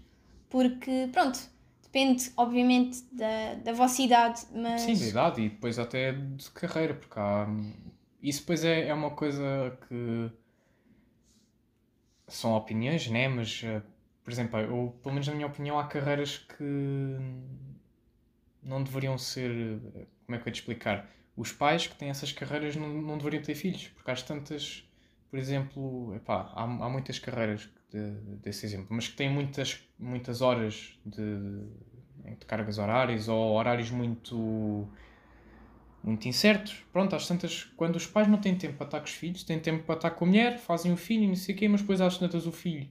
porque 0.50 1.08
pronto, 1.12 1.38
depende 1.82 2.32
obviamente 2.36 3.02
da, 3.12 3.54
da 3.56 3.72
vossa 3.72 4.02
idade, 4.02 4.42
mas 4.54 4.80
Sim, 4.80 4.96
de 4.96 5.04
idade 5.08 5.40
e 5.42 5.48
depois 5.50 5.78
até 5.78 6.12
de 6.12 6.50
carreira, 6.50 6.94
porque 6.94 7.18
há. 7.18 7.46
Isso 8.22 8.40
depois 8.40 8.64
é, 8.64 8.88
é 8.88 8.94
uma 8.94 9.10
coisa 9.10 9.76
que. 9.88 10.30
São 12.28 12.54
opiniões, 12.56 13.08
né? 13.08 13.28
Mas, 13.28 13.62
eh, 13.64 13.80
por 14.24 14.32
exemplo, 14.32 14.58
eu, 14.60 14.96
pelo 15.02 15.14
menos 15.14 15.26
na 15.26 15.34
minha 15.34 15.46
opinião, 15.46 15.78
há 15.78 15.84
carreiras 15.84 16.38
que 16.38 17.18
não 18.62 18.82
deveriam 18.82 19.18
ser. 19.18 19.80
Como 20.24 20.36
é 20.36 20.38
que 20.38 20.48
eu 20.48 20.50
ia 20.50 20.52
te 20.52 20.60
explicar? 20.60 21.10
Os 21.36 21.50
pais 21.52 21.86
que 21.86 21.96
têm 21.96 22.10
essas 22.10 22.30
carreiras 22.30 22.76
não, 22.76 22.88
não 22.88 23.18
deveriam 23.18 23.42
ter 23.42 23.54
filhos, 23.54 23.88
porque 23.88 24.10
às 24.10 24.22
tantas. 24.22 24.88
Por 25.28 25.38
exemplo, 25.38 26.14
epá, 26.14 26.52
há, 26.54 26.62
há 26.62 26.88
muitas 26.90 27.18
carreiras 27.18 27.68
de, 27.90 28.10
desse 28.42 28.66
exemplo, 28.66 28.88
mas 28.90 29.08
que 29.08 29.16
têm 29.16 29.30
muitas, 29.30 29.82
muitas 29.98 30.42
horas 30.42 31.00
de, 31.06 31.64
de 32.38 32.46
cargas 32.46 32.76
horárias 32.76 33.28
ou 33.28 33.54
horários 33.54 33.90
muito 33.90 34.86
muito 36.04 36.28
incertos. 36.28 36.84
Pronto, 36.92 37.16
às 37.16 37.26
tantas, 37.26 37.64
quando 37.76 37.96
os 37.96 38.06
pais 38.06 38.28
não 38.28 38.38
têm 38.38 38.54
tempo 38.56 38.76
para 38.76 38.86
estar 38.86 38.98
com 39.00 39.06
os 39.06 39.12
filhos, 39.12 39.42
têm 39.42 39.58
tempo 39.58 39.84
para 39.84 39.94
estar 39.94 40.10
com 40.10 40.24
a 40.26 40.28
mulher, 40.28 40.58
fazem 40.58 40.92
o 40.92 40.96
filho 40.96 41.24
e 41.24 41.28
não 41.28 41.36
sei 41.36 41.54
o 41.54 41.58
quê, 41.58 41.66
mas 41.66 41.80
depois 41.80 42.00
às 42.00 42.18
tantas 42.18 42.46
o 42.46 42.52
filho 42.52 42.88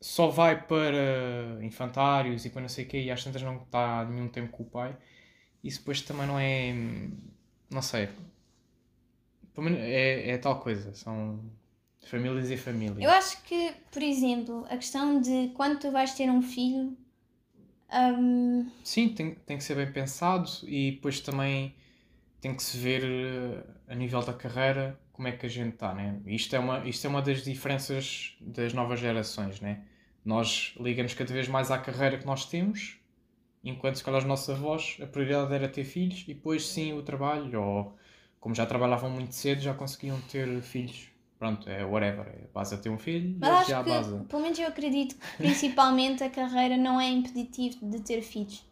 só 0.00 0.28
vai 0.28 0.62
para 0.62 1.58
infantários 1.62 2.44
e 2.44 2.50
para 2.50 2.62
não 2.62 2.68
sei 2.68 2.84
o 2.84 2.88
quê 2.88 3.02
e 3.02 3.10
às 3.10 3.22
tantas 3.22 3.42
não 3.42 3.56
está 3.56 4.04
nenhum 4.04 4.28
tempo 4.28 4.52
com 4.52 4.62
o 4.62 4.66
pai. 4.66 4.96
Isso 5.62 5.80
depois 5.80 6.00
também 6.02 6.26
não 6.26 6.38
é. 6.38 6.74
Não 7.70 7.82
sei. 7.82 8.08
É, 9.80 10.30
é 10.30 10.38
tal 10.38 10.60
coisa. 10.60 10.94
São 10.94 11.40
famílias 12.06 12.50
e 12.50 12.56
famílias. 12.56 12.98
Eu 12.98 13.10
acho 13.10 13.42
que, 13.42 13.72
por 13.90 14.02
exemplo, 14.02 14.64
a 14.70 14.76
questão 14.76 15.20
de 15.20 15.48
quando 15.54 15.80
tu 15.80 15.90
vais 15.90 16.14
ter 16.14 16.30
um 16.30 16.42
filho. 16.42 16.96
Um... 17.92 18.70
Sim, 18.84 19.08
tem, 19.08 19.34
tem 19.34 19.58
que 19.58 19.64
ser 19.64 19.74
bem 19.74 19.90
pensado 19.90 20.48
e 20.64 20.92
depois 20.92 21.20
também 21.20 21.74
tem 22.40 22.54
que 22.54 22.62
se 22.62 22.76
ver 22.76 23.02
eh, 23.02 23.64
a 23.88 23.94
nível 23.94 24.22
da 24.22 24.32
carreira 24.32 24.98
como 25.18 25.26
é 25.26 25.32
que 25.32 25.44
a 25.44 25.48
gente 25.48 25.74
está, 25.74 25.92
né? 25.92 26.20
Isto 26.26 26.54
é 26.54 26.60
uma, 26.60 26.88
isto 26.88 27.04
é 27.04 27.10
uma 27.10 27.20
das 27.20 27.42
diferenças 27.42 28.36
das 28.40 28.72
novas 28.72 29.00
gerações, 29.00 29.60
né? 29.60 29.82
Nós 30.24 30.74
ligamos 30.78 31.12
cada 31.12 31.32
vez 31.32 31.48
mais 31.48 31.72
à 31.72 31.78
carreira 31.78 32.16
que 32.16 32.24
nós 32.24 32.46
temos, 32.46 33.00
enquanto 33.64 33.96
se 33.96 34.04
calhar 34.04 34.20
os 34.20 34.24
nossos 34.24 34.48
avós, 34.48 34.96
a 35.02 35.06
prioridade 35.08 35.52
era 35.52 35.68
ter 35.68 35.82
filhos 35.82 36.22
e 36.22 36.34
depois 36.34 36.64
sim 36.68 36.92
o 36.92 37.02
trabalho, 37.02 37.60
ou 37.60 37.98
como 38.38 38.54
já 38.54 38.64
trabalhavam 38.64 39.10
muito 39.10 39.34
cedo, 39.34 39.60
já 39.60 39.74
conseguiam 39.74 40.20
ter 40.20 40.62
filhos. 40.62 41.08
Pronto, 41.36 41.68
é 41.68 41.84
whatever, 41.84 42.24
é 42.28 42.46
base 42.54 42.76
a 42.76 42.78
ter 42.78 42.88
um 42.88 42.98
filho 42.98 43.36
Mas 43.40 43.50
acho 43.50 43.70
já 43.70 43.82
que, 43.82 43.90
base. 43.90 44.24
Pelo 44.24 44.42
menos 44.42 44.56
eu 44.56 44.68
acredito 44.68 45.16
que 45.16 45.36
principalmente 45.36 46.22
a 46.22 46.30
carreira 46.30 46.76
não 46.76 47.00
é 47.00 47.08
impeditivo 47.08 47.90
de 47.90 48.00
ter 48.02 48.22
filhos 48.22 48.67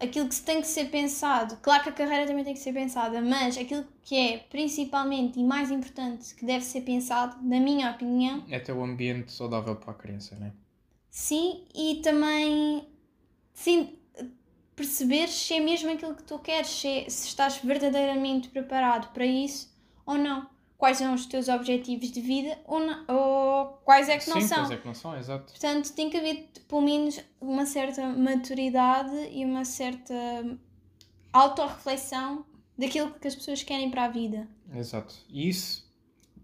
aquilo 0.00 0.28
que 0.28 0.40
tem 0.40 0.60
que 0.60 0.66
ser 0.66 0.86
pensado, 0.86 1.58
claro 1.62 1.82
que 1.82 1.90
a 1.90 1.92
carreira 1.92 2.26
também 2.26 2.42
tem 2.42 2.54
que 2.54 2.60
ser 2.60 2.72
pensada, 2.72 3.20
mas 3.20 3.56
aquilo 3.58 3.84
que 4.02 4.16
é 4.16 4.38
principalmente 4.38 5.38
e 5.38 5.44
mais 5.44 5.70
importante 5.70 6.34
que 6.34 6.44
deve 6.44 6.64
ser 6.64 6.80
pensado, 6.80 7.36
na 7.42 7.60
minha 7.60 7.90
opinião, 7.90 8.44
é 8.48 8.58
ter 8.58 8.72
um 8.72 8.82
ambiente 8.82 9.30
saudável 9.30 9.76
para 9.76 9.92
a 9.92 9.94
criança, 9.94 10.36
não 10.40 10.46
é? 10.46 10.52
Sim, 11.10 11.64
e 11.74 11.96
também 11.96 12.88
sim, 13.52 13.98
perceber 14.74 15.28
se 15.28 15.54
é 15.54 15.60
mesmo 15.60 15.90
aquilo 15.90 16.14
que 16.14 16.22
tu 16.22 16.38
queres, 16.38 16.68
se, 16.68 16.88
é, 16.88 17.10
se 17.10 17.28
estás 17.28 17.58
verdadeiramente 17.58 18.48
preparado 18.48 19.12
para 19.12 19.26
isso 19.26 19.70
ou 20.06 20.16
não 20.16 20.48
quais 20.80 20.96
são 20.96 21.12
os 21.12 21.26
teus 21.26 21.46
objetivos 21.48 22.10
de 22.10 22.22
vida 22.22 22.58
ou, 22.64 22.80
não, 22.80 23.04
ou 23.06 23.66
quais 23.84 24.08
é 24.08 24.16
que 24.16 24.30
não 24.30 24.40
Sim, 24.40 24.48
são. 24.48 24.58
quais 24.60 24.70
é 24.70 24.76
que 24.78 24.86
não 24.86 24.94
são, 24.94 25.14
exato. 25.14 25.52
Portanto, 25.52 25.92
tem 25.92 26.08
que 26.08 26.16
haver 26.16 26.48
pelo 26.66 26.80
menos 26.80 27.20
uma 27.38 27.66
certa 27.66 28.08
maturidade 28.08 29.28
e 29.30 29.44
uma 29.44 29.66
certa 29.66 30.14
autorreflexão 31.30 32.46
daquilo 32.78 33.10
que 33.10 33.28
as 33.28 33.34
pessoas 33.34 33.62
querem 33.62 33.90
para 33.90 34.04
a 34.04 34.08
vida. 34.08 34.48
Exato. 34.74 35.14
E 35.28 35.50
isso, 35.50 35.86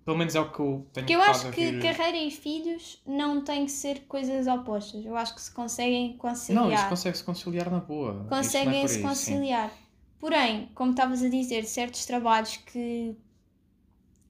pelo 0.04 0.18
menos 0.18 0.34
é 0.34 0.40
o 0.40 0.52
que 0.52 0.60
eu 0.60 0.86
tenho 0.92 1.06
Porque 1.06 1.16
eu 1.16 1.22
acho 1.22 1.50
que 1.50 1.70
vir... 1.70 1.82
carreira 1.82 2.18
e 2.18 2.30
filhos 2.30 3.02
não 3.06 3.42
têm 3.42 3.64
que 3.64 3.72
ser 3.72 4.00
coisas 4.00 4.46
opostas. 4.46 5.02
Eu 5.02 5.16
acho 5.16 5.34
que 5.34 5.40
se 5.40 5.50
conseguem 5.50 6.14
conciliar. 6.18 6.62
Não, 6.62 6.70
isso 6.74 6.88
consegue-se 6.90 7.24
conciliar 7.24 7.70
na 7.70 7.80
boa. 7.80 8.26
É 8.26 8.28
Conseguem-se 8.28 9.00
conciliar. 9.00 9.70
Sim. 9.70 9.76
Porém, 10.18 10.70
como 10.74 10.90
estavas 10.90 11.22
a 11.22 11.28
dizer, 11.30 11.64
certos 11.64 12.04
trabalhos 12.04 12.58
que 12.58 13.16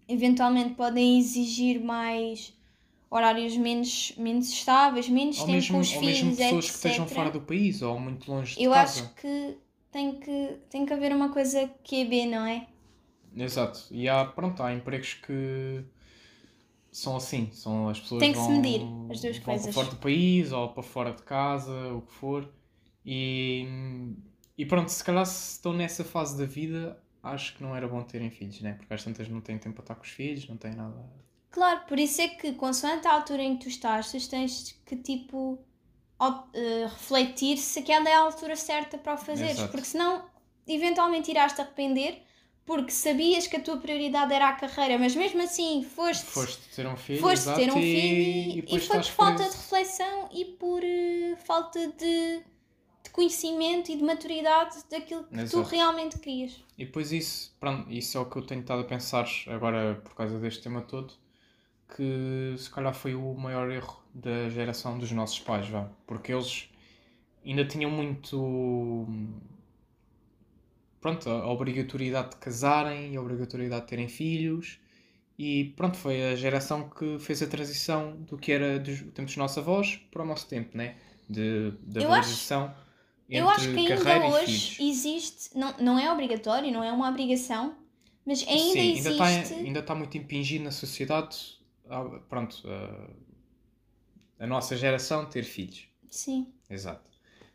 eventualmente 0.09 0.75
podem 0.75 1.19
exigir 1.19 1.81
mais 1.81 2.55
horários 3.11 3.57
menos, 3.57 4.13
menos 4.17 4.51
estáveis, 4.51 5.09
menos 5.09 5.39
ou 5.39 5.47
tempo 5.47 5.57
mesmo, 5.57 5.75
com 5.75 5.81
os 5.81 5.93
filhos, 5.93 6.23
mesmo 6.23 6.37
pessoas 6.37 6.65
etc. 6.65 6.71
que 6.71 6.77
estejam 6.77 7.07
fora 7.07 7.31
do 7.31 7.41
país 7.41 7.83
ou 7.83 7.99
muito 7.99 8.31
longe 8.31 8.57
de 8.57 8.63
Eu 8.63 8.73
casa. 8.73 9.01
Eu 9.01 9.05
acho 9.05 9.15
que 9.15 9.57
tem, 9.91 10.19
que 10.19 10.57
tem 10.69 10.85
que 10.87 10.93
haver 10.93 11.15
uma 11.15 11.31
coisa 11.31 11.71
que 11.83 12.03
é 12.03 12.05
B, 12.05 12.27
não 12.27 12.47
é? 12.47 12.67
Exato. 13.37 13.87
E 13.91 14.09
há, 14.09 14.25
pronto, 14.25 14.63
há 14.63 14.73
empregos 14.73 15.15
que 15.15 15.85
são 16.91 17.17
assim, 17.17 17.51
são 17.53 17.89
as 17.89 18.01
pessoas 18.01 18.21
tem 18.21 18.33
que 18.33 18.39
vão, 18.39 18.47
se 18.47 18.53
medir 18.53 18.81
as 19.11 19.21
duas 19.21 19.37
vão 19.37 19.45
coisas. 19.45 19.65
para 19.65 19.73
fora 19.73 19.89
do 19.89 19.97
país 19.97 20.53
ou 20.53 20.69
para 20.71 20.83
fora 20.83 21.13
de 21.13 21.23
casa, 21.23 21.93
o 21.93 22.03
que 22.03 22.13
for. 22.13 22.49
E, 23.05 23.67
e 24.57 24.65
pronto, 24.65 24.89
se 24.89 25.05
calhar 25.05 25.27
se 25.27 25.53
estão 25.53 25.73
nessa 25.73 26.03
fase 26.03 26.39
da 26.39 26.47
vida, 26.47 26.99
acho 27.27 27.57
que 27.57 27.63
não 27.63 27.75
era 27.75 27.87
bom 27.89 28.03
terem 28.03 28.31
filhos, 28.31 28.61
né? 28.61 28.75
Porque 28.75 28.93
às 28.93 29.05
tantas 29.05 29.29
não 29.29 29.41
têm 29.41 29.59
tempo 29.59 29.75
para 29.75 29.83
estar 29.83 29.95
com 29.95 30.03
os 30.03 30.11
filhos, 30.11 30.49
não 30.49 30.57
têm 30.57 30.75
nada. 30.75 30.95
Claro, 31.51 31.81
por 31.87 31.99
isso 31.99 32.21
é 32.21 32.29
que, 32.29 32.53
consoante 32.53 33.07
a 33.07 33.13
altura 33.13 33.43
em 33.43 33.57
que 33.57 33.65
tu 33.65 33.69
estás, 33.69 34.11
tu 34.11 34.29
tens 34.29 34.79
que, 34.85 34.97
tipo, 34.97 35.59
uh, 36.21 36.85
refletir 36.85 37.57
se 37.57 37.79
aquela 37.79 38.09
é 38.09 38.15
a 38.15 38.21
altura 38.21 38.57
certa 38.57 38.99
para 38.99 39.15
o 39.15 39.19
fazeres. 39.19 39.53
Exato. 39.53 39.71
Porque 39.71 39.87
senão, 39.87 40.25
eventualmente 40.67 41.31
irás-te 41.31 41.61
arrepender 41.61 42.23
porque 42.67 42.91
sabias 42.91 43.47
que 43.47 43.57
a 43.57 43.61
tua 43.61 43.77
prioridade 43.77 44.35
era 44.35 44.49
a 44.49 44.53
carreira, 44.53 44.99
mas 44.99 45.15
mesmo 45.15 45.41
assim 45.41 45.85
foste, 45.85 46.27
foste 46.27 46.59
ter 46.75 46.85
um 46.85 46.97
filho, 46.97 47.21
foste 47.21 47.55
ter 47.55 47.71
um 47.71 47.75
filho 47.75 47.85
e, 47.85 48.65
e, 48.67 48.77
e 48.77 48.81
foi 48.81 48.97
por 48.97 49.05
falta 49.05 49.45
de 49.45 49.57
reflexão 49.57 50.29
e 50.33 50.45
por 50.45 50.83
uh, 50.83 51.37
falta 51.45 51.87
de 51.93 52.43
conhecimento 53.17 53.91
e 53.91 53.97
de 53.97 54.05
maturidade 54.05 54.77
daquilo 54.91 55.25
que 55.25 55.35
Exato. 55.35 55.65
tu 55.65 55.71
realmente 55.71 56.19
querias. 56.19 56.63
E 56.77 56.85
depois 56.85 57.11
isso, 57.11 57.57
pronto, 57.59 57.91
isso 57.91 58.19
é 58.19 58.21
o 58.21 58.27
que 58.27 58.37
eu 58.37 58.43
tenho 58.43 58.61
estado 58.61 58.83
a 58.83 58.85
pensar 58.85 59.27
agora 59.47 59.95
por 60.05 60.15
causa 60.15 60.39
deste 60.39 60.63
tema 60.63 60.83
todo, 60.83 61.15
que 61.97 62.55
se 62.59 62.69
calhar 62.69 62.95
foi 62.95 63.15
o 63.15 63.35
maior 63.35 63.71
erro 63.71 64.05
da 64.15 64.51
geração 64.51 64.99
dos 64.99 65.11
nossos 65.13 65.41
pais, 65.41 65.67
vá, 65.67 65.89
porque 66.07 66.31
eles 66.31 66.69
ainda 67.45 67.65
tinham 67.65 67.91
muito 67.91 69.07
pronto, 71.01 71.31
a 71.31 71.51
obrigatoriedade 71.51 72.31
de 72.31 72.37
casarem 72.37 73.15
e 73.15 73.17
a 73.17 73.21
obrigatoriedade 73.23 73.83
de 73.83 73.89
terem 73.89 74.09
filhos 74.09 74.79
e 75.39 75.73
pronto, 75.77 75.97
foi 75.97 76.33
a 76.33 76.37
geração 76.37 76.89
que 76.91 77.19
fez 77.19 77.43
a 77.43 77.47
transição 77.47 78.17
do 78.29 78.37
que 78.37 78.53
era 78.53 78.79
do 78.79 78.93
tempo 79.13 79.27
dos 79.27 79.37
nossos 79.39 79.59
avós 79.59 79.97
para 80.11 80.23
o 80.23 80.27
nosso 80.27 80.47
tempo, 80.49 80.77
né? 80.77 80.97
De, 81.29 81.73
da 81.83 82.03
valorização. 82.03 82.65
Acho 82.65 82.86
eu 83.29 83.49
acho 83.49 83.73
que 83.73 83.93
ainda 83.93 84.27
hoje 84.29 84.83
existe, 84.83 85.57
não, 85.57 85.77
não 85.79 85.99
é 85.99 86.13
obrigatório, 86.13 86.73
não 86.73 86.83
é 86.83 86.93
uma 86.93 87.09
obrigação, 87.09 87.77
mas 88.25 88.47
ainda 88.47 88.73
Sim, 88.73 88.91
existe. 88.93 89.55
Ainda 89.55 89.81
está, 89.81 89.95
muito 89.95 90.17
impingido 90.17 90.65
na 90.65 90.71
sociedade, 90.71 91.59
ah, 91.89 92.05
pronto, 92.29 92.63
a, 92.69 94.45
a 94.45 94.47
nossa 94.47 94.77
geração 94.77 95.27
ter 95.27 95.45
filhos. 95.45 95.89
Sim. 96.11 96.53
Exato. 96.69 97.11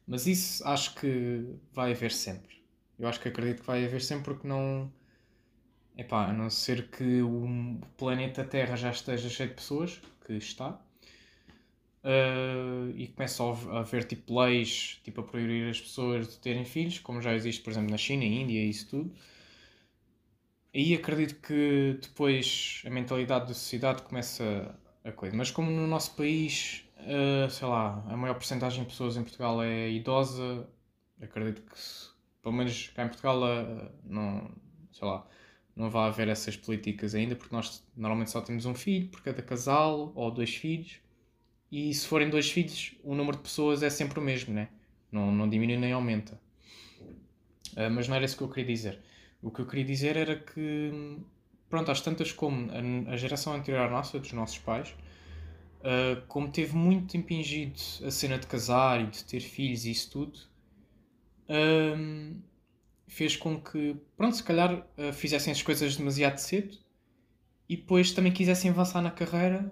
Mas 0.05 0.27
isso 0.27 0.67
acho 0.67 0.95
que 0.95 1.55
vai 1.71 1.91
haver 1.91 2.11
sempre. 2.11 2.61
Eu 2.99 3.07
acho 3.07 3.19
que 3.19 3.29
acredito 3.29 3.61
que 3.61 3.67
vai 3.67 3.85
haver 3.85 4.01
sempre 4.01 4.25
porque 4.25 4.47
não. 4.47 4.91
Epá, 5.97 6.27
a 6.27 6.33
não 6.33 6.49
ser 6.49 6.89
que 6.89 7.21
o 7.21 7.79
planeta 7.97 8.43
Terra 8.43 8.75
já 8.75 8.91
esteja 8.91 9.29
cheio 9.29 9.49
de 9.49 9.55
pessoas, 9.55 10.01
que 10.25 10.33
está, 10.33 10.81
Uh, 12.03 12.91
e 12.95 13.07
começa 13.09 13.43
a 13.43 13.79
haver 13.79 14.03
tipo 14.05 14.39
leis 14.39 14.99
tipo, 15.03 15.21
a 15.21 15.23
proibir 15.23 15.69
as 15.69 15.79
pessoas 15.79 16.27
de 16.27 16.39
terem 16.39 16.65
filhos, 16.65 16.99
como 16.99 17.21
já 17.21 17.33
existe, 17.33 17.61
por 17.61 17.69
exemplo, 17.69 17.91
na 17.91 17.97
China, 17.97 18.23
Índia 18.25 18.59
e 18.59 18.69
isso 18.69 18.89
tudo. 18.89 19.13
Aí 20.73 20.95
acredito 20.95 21.35
que 21.41 21.99
depois 22.01 22.81
a 22.85 22.89
mentalidade 22.89 23.47
da 23.47 23.53
sociedade 23.53 24.01
começa 24.03 24.73
a 25.03 25.11
coisa. 25.11 25.35
Mas 25.35 25.51
como 25.51 25.69
no 25.69 25.85
nosso 25.85 26.15
país, 26.15 26.85
uh, 26.99 27.49
sei 27.49 27.67
lá, 27.67 28.03
a 28.07 28.17
maior 28.17 28.35
porcentagem 28.35 28.83
de 28.83 28.89
pessoas 28.89 29.17
em 29.17 29.23
Portugal 29.23 29.61
é 29.61 29.89
idosa, 29.91 30.67
acredito 31.21 31.61
que 31.61 31.75
pelo 32.41 32.55
menos 32.55 32.89
cá 32.95 33.03
em 33.03 33.07
Portugal 33.07 33.37
uh, 33.41 33.91
não, 34.03 34.49
sei 34.91 35.07
lá, 35.07 35.27
não 35.75 35.89
vai 35.89 36.07
haver 36.07 36.27
essas 36.29 36.55
políticas 36.55 37.15
ainda, 37.15 37.35
porque 37.35 37.55
nós 37.55 37.83
normalmente 37.95 38.31
só 38.31 38.41
temos 38.41 38.65
um 38.65 38.73
filho 38.73 39.09
por 39.09 39.21
cada 39.21 39.41
casal 39.41 40.11
ou 40.15 40.31
dois 40.31 40.55
filhos. 40.55 40.99
E 41.71 41.93
se 41.93 42.05
forem 42.05 42.29
dois 42.29 42.51
filhos, 42.51 42.95
o 43.03 43.15
número 43.15 43.37
de 43.37 43.43
pessoas 43.43 43.81
é 43.81 43.89
sempre 43.89 44.19
o 44.19 44.21
mesmo, 44.21 44.53
né? 44.53 44.67
não, 45.11 45.31
não 45.31 45.49
diminui 45.49 45.77
nem 45.77 45.91
aumenta. 45.91 46.39
Uh, 47.73 47.89
mas 47.91 48.07
não 48.07 48.15
era 48.15 48.25
isso 48.25 48.37
que 48.37 48.43
eu 48.43 48.49
queria 48.49 48.65
dizer. 48.65 48.99
O 49.41 49.51
que 49.51 49.59
eu 49.59 49.67
queria 49.67 49.85
dizer 49.85 50.15
era 50.15 50.35
que, 50.35 51.19
pronto, 51.69 51.91
às 51.91 52.01
tantas 52.01 52.31
como 52.31 52.69
a, 52.71 53.11
a 53.11 53.17
geração 53.17 53.53
anterior 53.53 53.81
à 53.81 53.89
nossa, 53.89 54.19
dos 54.19 54.31
nossos 54.33 54.57
pais, 54.59 54.89
uh, 55.79 56.21
como 56.27 56.49
teve 56.49 56.75
muito 56.75 57.17
impingido 57.17 57.79
a 58.05 58.11
cena 58.11 58.37
de 58.37 58.47
casar 58.47 59.01
e 59.01 59.07
de 59.07 59.23
ter 59.25 59.41
filhos 59.41 59.85
e 59.85 59.91
isso 59.91 60.11
tudo, 60.11 60.39
uh, 61.49 62.41
fez 63.07 63.35
com 63.35 63.59
que, 63.59 63.95
pronto, 64.15 64.35
se 64.35 64.43
calhar 64.43 64.87
fizessem 65.13 65.51
as 65.51 65.61
coisas 65.61 65.97
demasiado 65.97 66.37
cedo 66.37 66.77
e 67.67 67.75
depois 67.75 68.13
também 68.13 68.31
quisessem 68.31 68.71
avançar 68.71 69.01
na 69.01 69.11
carreira 69.11 69.69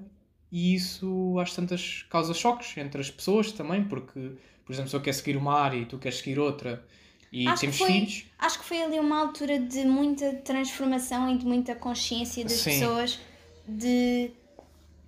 e 0.52 0.74
isso 0.74 1.38
às 1.40 1.54
tantas 1.54 2.06
causa 2.10 2.34
choques 2.34 2.76
entre 2.78 3.02
as 3.02 3.10
pessoas 3.10 3.52
também, 3.52 3.84
porque, 3.84 4.32
por 4.66 4.74
exemplo, 4.74 4.90
se 4.90 4.96
eu 4.96 5.02
quero 5.02 5.16
seguir 5.16 5.38
uma 5.38 5.54
área 5.54 5.78
e 5.78 5.86
tu 5.86 5.98
queres 5.98 6.18
seguir 6.18 6.40
outra 6.40 6.84
e 7.32 7.48
acho 7.48 7.62
temos 7.62 7.78
foi, 7.78 7.88
filhos. 7.88 8.26
Acho 8.38 8.60
que 8.60 8.66
foi 8.66 8.82
ali 8.82 9.00
uma 9.00 9.20
altura 9.20 9.60
de 9.60 9.86
muita 9.86 10.34
transformação 10.36 11.30
e 11.34 11.38
de 11.38 11.46
muita 11.46 11.76
consciência 11.76 12.44
das 12.44 12.54
Sim. 12.54 12.72
pessoas 12.72 13.20
de 13.68 14.32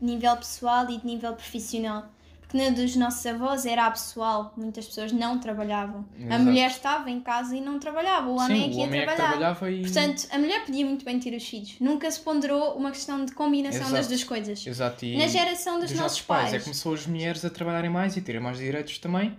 de 0.02 0.08
nível 0.08 0.36
pessoal 0.36 0.90
e 0.90 0.98
de 0.98 1.06
nível 1.06 1.34
profissional. 1.34 2.12
Porque 2.52 2.58
na 2.58 2.70
dos 2.76 2.96
nossos 2.98 3.26
avós 3.26 3.66
era 3.66 3.86
a 3.86 3.92
pessoal, 3.92 4.54
muitas 4.58 4.86
pessoas 4.86 5.12
não 5.14 5.40
trabalhavam. 5.40 6.06
A 6.20 6.24
Exato. 6.26 6.44
mulher 6.44 6.70
estava 6.70 7.10
em 7.10 7.22
casa 7.22 7.56
e 7.56 7.62
não 7.62 7.80
trabalhava, 7.80 8.28
o 8.30 8.36
homem 8.38 8.62
é 8.62 8.66
Sim, 8.66 8.72
que 8.72 8.78
ia 8.80 8.84
homem 8.86 9.00
é 9.00 9.06
que 9.06 9.16
trabalhar. 9.16 9.30
trabalhava 9.56 9.72
e. 9.72 9.82
Portanto, 9.82 10.28
a 10.32 10.38
mulher 10.38 10.66
podia 10.66 10.86
muito 10.86 11.06
bem 11.06 11.20
ter 11.20 11.34
os 11.34 11.48
filhos. 11.48 11.76
Nunca 11.80 12.12
se 12.12 12.20
ponderou 12.20 12.74
uma 12.76 12.92
questão 12.92 13.24
de 13.24 13.32
combinação 13.32 13.84
das 13.84 13.92
Exato. 13.92 14.08
duas 14.10 14.24
coisas. 14.26 14.68
Exato, 14.68 15.06
e 15.06 15.18
Na 15.18 15.28
geração 15.28 15.80
dos, 15.80 15.92
dos 15.92 16.00
nossos 16.00 16.22
pais. 16.22 16.42
pais. 16.42 16.54
É 16.56 16.58
que 16.58 16.64
começou 16.66 16.94
as 16.94 17.08
mulheres 17.08 17.46
a 17.46 17.50
trabalharem 17.50 17.90
mais 17.90 18.18
e 18.18 18.22
terem 18.22 18.42
mais 18.42 18.58
direitos 18.58 18.98
também 18.98 19.38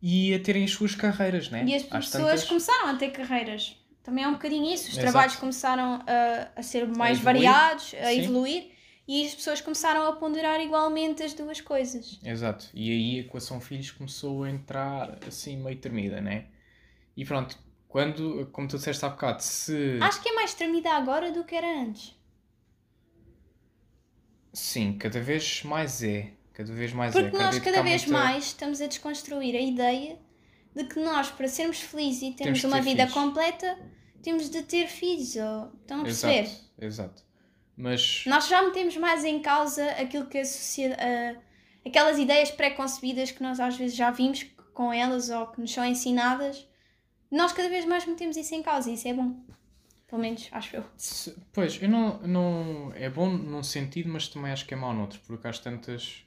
e 0.00 0.32
a 0.34 0.38
terem 0.38 0.64
as 0.64 0.70
suas 0.70 0.94
carreiras, 0.94 1.50
né? 1.50 1.64
E 1.66 1.74
as 1.74 1.82
Às 1.90 2.06
pessoas 2.06 2.12
tantas- 2.12 2.44
começaram 2.44 2.88
a 2.88 2.94
ter 2.94 3.10
carreiras. 3.10 3.76
Também 4.04 4.22
é 4.24 4.28
um 4.28 4.32
bocadinho 4.34 4.64
isso. 4.72 4.84
Os 4.84 4.90
Exato. 4.96 5.02
trabalhos 5.02 5.36
começaram 5.36 6.00
a, 6.06 6.48
a 6.56 6.62
ser 6.62 6.86
mais 6.86 7.18
evoluir. 7.18 7.42
variados, 7.50 7.94
a 8.00 8.06
Sim. 8.06 8.20
evoluir, 8.20 8.70
e 9.08 9.26
as 9.26 9.34
pessoas 9.34 9.60
começaram 9.62 10.06
a 10.06 10.12
ponderar 10.12 10.60
igualmente 10.60 11.22
as 11.22 11.32
duas 11.32 11.60
coisas. 11.62 12.20
Exato. 12.22 12.68
E 12.74 12.90
aí 12.92 13.16
a 13.16 13.20
equação 13.22 13.58
filhos 13.60 13.90
começou 13.90 14.44
a 14.44 14.50
entrar 14.50 15.18
assim 15.26 15.56
meio 15.56 15.78
tremida, 15.78 16.20
né? 16.20 16.46
E 17.16 17.24
pronto, 17.24 17.58
quando, 17.88 18.46
como 18.52 18.68
tu 18.68 18.76
disseste 18.76 19.02
há 19.04 19.08
bocado, 19.08 19.42
se. 19.42 19.98
Acho 20.02 20.22
que 20.22 20.28
é 20.28 20.34
mais 20.34 20.52
tremida 20.52 20.90
agora 20.92 21.32
do 21.32 21.42
que 21.42 21.54
era 21.54 21.66
antes. 21.80 22.14
Sim, 24.52 24.98
cada 24.98 25.20
vez 25.20 25.62
mais 25.62 26.02
é. 26.02 26.32
Cada 26.52 26.72
vez 26.72 26.92
mais 26.92 27.12
Porque 27.14 27.28
é. 27.28 27.30
nós 27.30 27.40
Acredito 27.56 27.64
que 27.64 27.70
cada 27.70 27.82
vez 27.82 28.04
muita- 28.04 28.18
mais 28.24 28.44
estamos 28.46 28.80
a 28.80 28.86
desconstruir 28.86 29.54
a 29.54 29.60
ideia 29.60 30.18
de 30.74 30.84
que 30.84 30.98
nós, 31.00 31.30
para 31.30 31.48
sermos 31.48 31.80
felizes 31.80 32.22
e 32.22 32.32
termos 32.32 32.60
Temos 32.60 32.64
uma 32.64 32.82
ter 32.82 32.90
vida 32.90 33.06
filhos. 33.06 33.14
completa, 33.14 33.78
temos 34.22 34.50
de 34.50 34.62
ter 34.62 34.86
filhos. 34.88 35.36
Ou... 35.36 35.72
Estão 35.80 36.00
a 36.00 36.04
perceber? 36.04 36.40
Exato, 36.42 36.64
exato. 36.80 37.27
Mas. 37.78 38.24
Nós 38.26 38.48
já 38.48 38.60
metemos 38.62 38.96
mais 38.96 39.24
em 39.24 39.40
causa 39.40 39.88
aquilo 39.92 40.26
que 40.26 40.38
a 40.38 40.44
sociedade. 40.44 41.38
aquelas 41.86 42.18
ideias 42.18 42.50
pré-concebidas 42.50 43.30
que 43.30 43.42
nós 43.42 43.60
às 43.60 43.76
vezes 43.76 43.96
já 43.96 44.10
vimos 44.10 44.44
com 44.74 44.92
elas 44.92 45.30
ou 45.30 45.46
que 45.46 45.60
nos 45.60 45.72
são 45.72 45.84
ensinadas. 45.84 46.66
Nós 47.30 47.52
cada 47.52 47.68
vez 47.68 47.84
mais 47.84 48.04
metemos 48.04 48.36
isso 48.36 48.54
em 48.54 48.62
causa 48.62 48.90
e 48.90 48.94
isso 48.94 49.06
é 49.06 49.14
bom. 49.14 49.40
Pelo 50.08 50.20
menos, 50.22 50.48
acho 50.50 50.76
eu. 50.76 50.84
Se- 50.96 51.36
Pois, 51.52 51.80
eu 51.82 51.88
não, 51.88 52.18
não. 52.22 52.92
É 52.94 53.08
bom 53.10 53.28
num 53.28 53.62
sentido, 53.62 54.08
mas 54.08 54.26
também 54.26 54.50
acho 54.50 54.66
que 54.66 54.72
é 54.74 54.76
mau 54.76 54.92
noutro, 54.94 55.20
porque 55.26 55.46
às 55.46 55.58
tantas. 55.58 56.24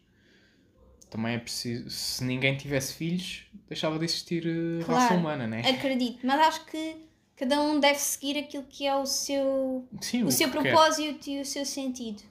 Também 1.09 1.33
é 1.35 1.39
preciso. 1.39 1.89
Se 1.89 2.23
ninguém 2.23 2.55
tivesse 2.55 2.93
filhos, 2.93 3.45
deixava 3.67 3.97
de 3.99 4.05
existir 4.05 4.45
raça 4.79 4.85
Claro. 5.07 5.15
humana, 5.17 5.47
né? 5.47 5.61
Acredito, 5.67 6.25
mas 6.25 6.39
acho 6.39 6.65
que 6.65 6.95
cada 7.41 7.59
um 7.59 7.79
deve 7.79 7.97
seguir 7.99 8.37
aquilo 8.37 8.63
que 8.69 8.85
é 8.85 8.95
o 8.95 9.05
seu, 9.05 9.87
Sim, 9.99 10.23
o 10.25 10.31
seu 10.31 10.47
que 10.49 10.57
quer. 10.59 10.61
propósito 10.71 11.27
e 11.27 11.41
o 11.41 11.45
seu 11.45 11.65
sentido. 11.65 12.21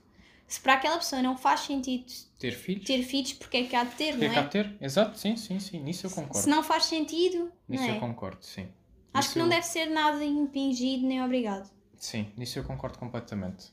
Se 0.47 0.61
para 0.61 0.75
aquela 0.75 0.99
pessoa 0.99 1.21
não 1.23 1.37
faz 1.37 1.61
sentido 1.61 2.07
Ter 2.39 2.53
filhos? 2.53 2.85
ter 2.85 3.03
filhos, 3.03 3.33
porque 3.33 3.57
é 3.59 3.65
que 3.65 3.75
há 3.77 3.83
de 3.85 3.95
ter, 3.97 4.13
Porque 4.13 4.25
não 4.25 4.31
é 4.31 4.35
que 4.35 4.39
há 4.39 4.43
é? 4.43 4.45
de 4.45 4.51
ter? 4.51 4.77
Exato, 4.81 5.19
sim, 5.19 5.37
sim, 5.37 5.59
sim. 5.61 5.81
Nisso 5.81 6.07
eu 6.07 6.11
concordo. 6.11 6.39
Se 6.39 6.49
não 6.49 6.63
faz 6.63 6.85
sentido, 6.85 7.51
Nisso 7.69 7.83
não 7.85 7.91
eu 7.91 7.97
é? 7.97 8.01
concordo, 8.01 8.45
sim. 8.45 8.69
Acho 9.13 9.29
Nisso 9.29 9.33
que 9.33 9.39
não 9.41 9.47
eu- 9.47 9.51
deve 9.51 9.67
ser 9.67 9.87
nada 9.87 10.25
impingido 10.25 11.07
nem 11.07 11.23
obrigado. 11.25 11.69
Sim, 11.97 12.33
nisso 12.37 12.59
eu 12.59 12.65
concordo 12.65 12.99
completamente. 12.99 13.67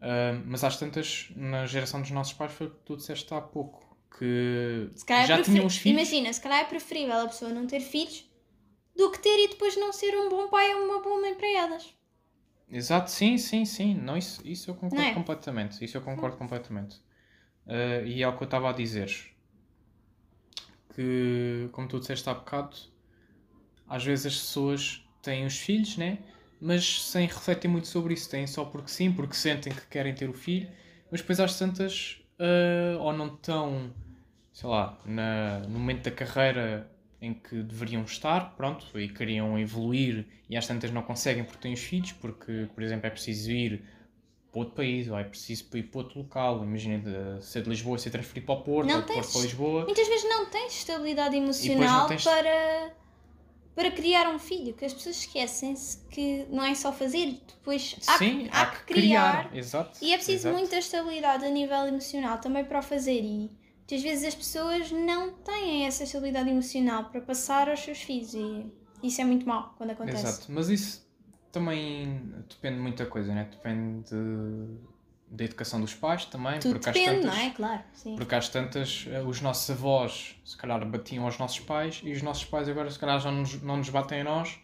Ah, 0.00 0.40
mas 0.46 0.62
às 0.64 0.76
tantas, 0.78 1.28
na 1.36 1.66
geração 1.66 2.00
dos 2.00 2.10
nossos 2.10 2.32
pais, 2.34 2.52
foi 2.52 2.66
o 2.66 2.70
que 2.70 2.80
tu 2.84 2.96
disseste 2.96 3.32
há 3.34 3.40
pouco. 3.40 3.88
Que 4.18 4.90
é 5.08 5.26
já 5.26 5.34
preferi- 5.36 5.42
tinham 5.44 5.66
os 5.66 5.76
filhos. 5.76 5.98
Imagina, 5.98 6.32
se 6.32 6.40
calhar 6.40 6.60
é 6.60 6.64
preferível 6.64 7.20
a 7.20 7.26
pessoa 7.28 7.50
não 7.52 7.66
ter 7.66 7.80
filhos 7.80 8.29
do 9.00 9.10
que 9.10 9.18
ter 9.18 9.44
e 9.44 9.48
depois 9.48 9.78
não 9.78 9.94
ser 9.94 10.14
um 10.14 10.28
bom 10.28 10.48
pai 10.48 10.74
ou 10.74 10.84
uma 10.84 11.00
boa 11.00 11.18
mãe 11.18 11.34
para 11.34 11.48
elas. 11.48 11.94
Exato, 12.70 13.10
sim, 13.10 13.38
sim, 13.38 13.64
sim. 13.64 13.94
Não, 13.94 14.14
isso, 14.14 14.46
isso 14.46 14.70
eu 14.70 14.74
concordo 14.74 15.02
é? 15.02 15.14
completamente. 15.14 15.82
Isso 15.82 15.96
eu 15.96 16.02
concordo 16.02 16.36
completamente. 16.36 17.00
Ah, 17.66 18.02
e 18.04 18.22
é 18.22 18.28
o 18.28 18.36
que 18.36 18.42
eu 18.42 18.44
estava 18.44 18.68
a 18.68 18.72
dizer. 18.72 19.10
Que, 20.94 21.70
como 21.72 21.88
tu 21.88 21.98
disseste 21.98 22.28
há 22.28 22.34
bocado, 22.34 22.76
às 23.88 24.04
vezes 24.04 24.26
as 24.26 24.36
pessoas 24.36 25.02
têm 25.22 25.46
os 25.46 25.56
filhos, 25.58 25.96
né? 25.96 26.18
Mas 26.60 27.02
sem 27.04 27.26
refletir 27.26 27.68
muito 27.68 27.88
sobre 27.88 28.12
isso. 28.12 28.28
Têm 28.28 28.46
só 28.46 28.66
porque 28.66 28.90
sim, 28.90 29.10
porque 29.10 29.34
sentem 29.34 29.72
que 29.72 29.86
querem 29.86 30.14
ter 30.14 30.28
o 30.28 30.34
filho. 30.34 30.70
Mas 31.10 31.22
depois 31.22 31.40
às 31.40 31.58
tantas, 31.58 32.22
ah, 32.38 32.98
ou 33.00 33.14
não 33.14 33.34
estão, 33.34 33.94
sei 34.52 34.68
lá, 34.68 34.98
na, 35.06 35.60
no 35.60 35.78
momento 35.78 36.04
da 36.04 36.10
carreira 36.10 36.99
em 37.22 37.34
que 37.34 37.62
deveriam 37.62 38.02
estar, 38.02 38.56
pronto, 38.56 38.98
e 38.98 39.08
queriam 39.08 39.58
evoluir 39.58 40.26
e 40.48 40.56
às 40.56 40.66
tantas 40.66 40.90
não 40.90 41.02
conseguem 41.02 41.44
porque 41.44 41.58
têm 41.60 41.72
os 41.74 41.80
filhos, 41.80 42.12
porque, 42.12 42.68
por 42.74 42.82
exemplo, 42.82 43.06
é 43.06 43.10
preciso 43.10 43.50
ir 43.50 43.84
para 44.50 44.58
outro 44.60 44.74
país 44.74 45.06
ou 45.08 45.18
é 45.18 45.22
preciso 45.24 45.64
ir 45.76 45.82
para 45.84 45.98
outro 46.00 46.18
local. 46.20 46.64
Imagina 46.64 47.40
ser 47.40 47.62
de 47.62 47.68
Lisboa 47.68 47.96
e 47.96 48.00
ser 48.00 48.10
transferido 48.10 48.46
para 48.46 48.54
o 48.54 48.62
Porto, 48.62 48.88
Não 48.88 48.96
ou 48.96 49.00
de 49.02 49.06
Porto 49.06 49.20
tens- 49.22 49.32
para 49.32 49.42
Lisboa. 49.42 49.84
Muitas 49.84 50.08
vezes 50.08 50.28
não 50.28 50.46
tens 50.46 50.72
estabilidade 50.78 51.36
emocional 51.36 52.08
tens- 52.08 52.24
para, 52.24 52.90
para 53.76 53.90
criar 53.92 54.26
um 54.34 54.38
filho, 54.38 54.72
que 54.74 54.84
as 54.84 54.92
pessoas 54.94 55.18
esquecem-se 55.18 55.98
que 56.08 56.46
não 56.50 56.64
é 56.64 56.74
só 56.74 56.90
fazer, 56.92 57.38
depois 57.46 57.96
há, 58.08 58.18
Sim, 58.18 58.44
que, 58.44 58.50
há 58.50 58.66
que 58.66 58.84
criar. 58.94 59.54
Exato. 59.56 59.98
E 60.02 60.12
é 60.12 60.16
preciso 60.16 60.48
exato. 60.48 60.56
muita 60.58 60.78
estabilidade 60.78 61.44
a 61.44 61.50
nível 61.50 61.86
emocional 61.86 62.38
também 62.38 62.64
para 62.64 62.78
o 62.78 62.82
fazer. 62.82 63.20
E 63.22 63.50
muitas 63.90 64.02
vezes 64.02 64.24
as 64.28 64.34
pessoas 64.34 64.92
não 64.92 65.32
têm 65.32 65.86
essa 65.86 66.04
estabilidade 66.04 66.48
emocional 66.48 67.04
para 67.06 67.20
passar 67.20 67.68
aos 67.68 67.80
seus 67.80 68.00
filhos. 68.02 68.34
E 68.34 68.70
isso 69.02 69.20
é 69.20 69.24
muito 69.24 69.46
mau 69.46 69.74
quando 69.76 69.90
acontece. 69.90 70.24
Exato, 70.26 70.46
mas 70.52 70.68
isso 70.68 71.06
também 71.50 72.22
depende 72.48 72.76
de 72.76 72.82
muita 72.82 73.06
coisa, 73.06 73.34
né? 73.34 73.48
Depende 73.50 74.04
de- 74.10 74.90
da 75.32 75.44
educação 75.44 75.80
dos 75.80 75.94
pais 75.94 76.24
também, 76.24 76.58
Tudo 76.58 76.74
porque 76.74 76.88
às 76.88 76.94
depende, 76.94 77.20
tantas, 77.22 77.36
não 77.36 77.42
é? 77.44 77.50
Claro. 77.50 77.82
Sim. 77.92 78.16
Porque 78.16 78.34
às 78.34 78.48
tantas, 78.48 79.06
eh, 79.08 79.22
os 79.22 79.40
nossos 79.40 79.70
avós, 79.70 80.36
se 80.44 80.56
calhar, 80.56 80.84
batiam 80.88 81.24
aos 81.24 81.38
nossos 81.38 81.60
pais 81.60 82.00
e 82.04 82.12
os 82.12 82.20
nossos 82.22 82.44
pais 82.44 82.68
agora, 82.68 82.90
se 82.90 82.98
calhar, 82.98 83.20
já 83.20 83.30
não 83.30 83.40
nos, 83.40 83.62
não 83.62 83.76
nos 83.76 83.88
batem 83.88 84.20
a 84.22 84.24
nós 84.24 84.58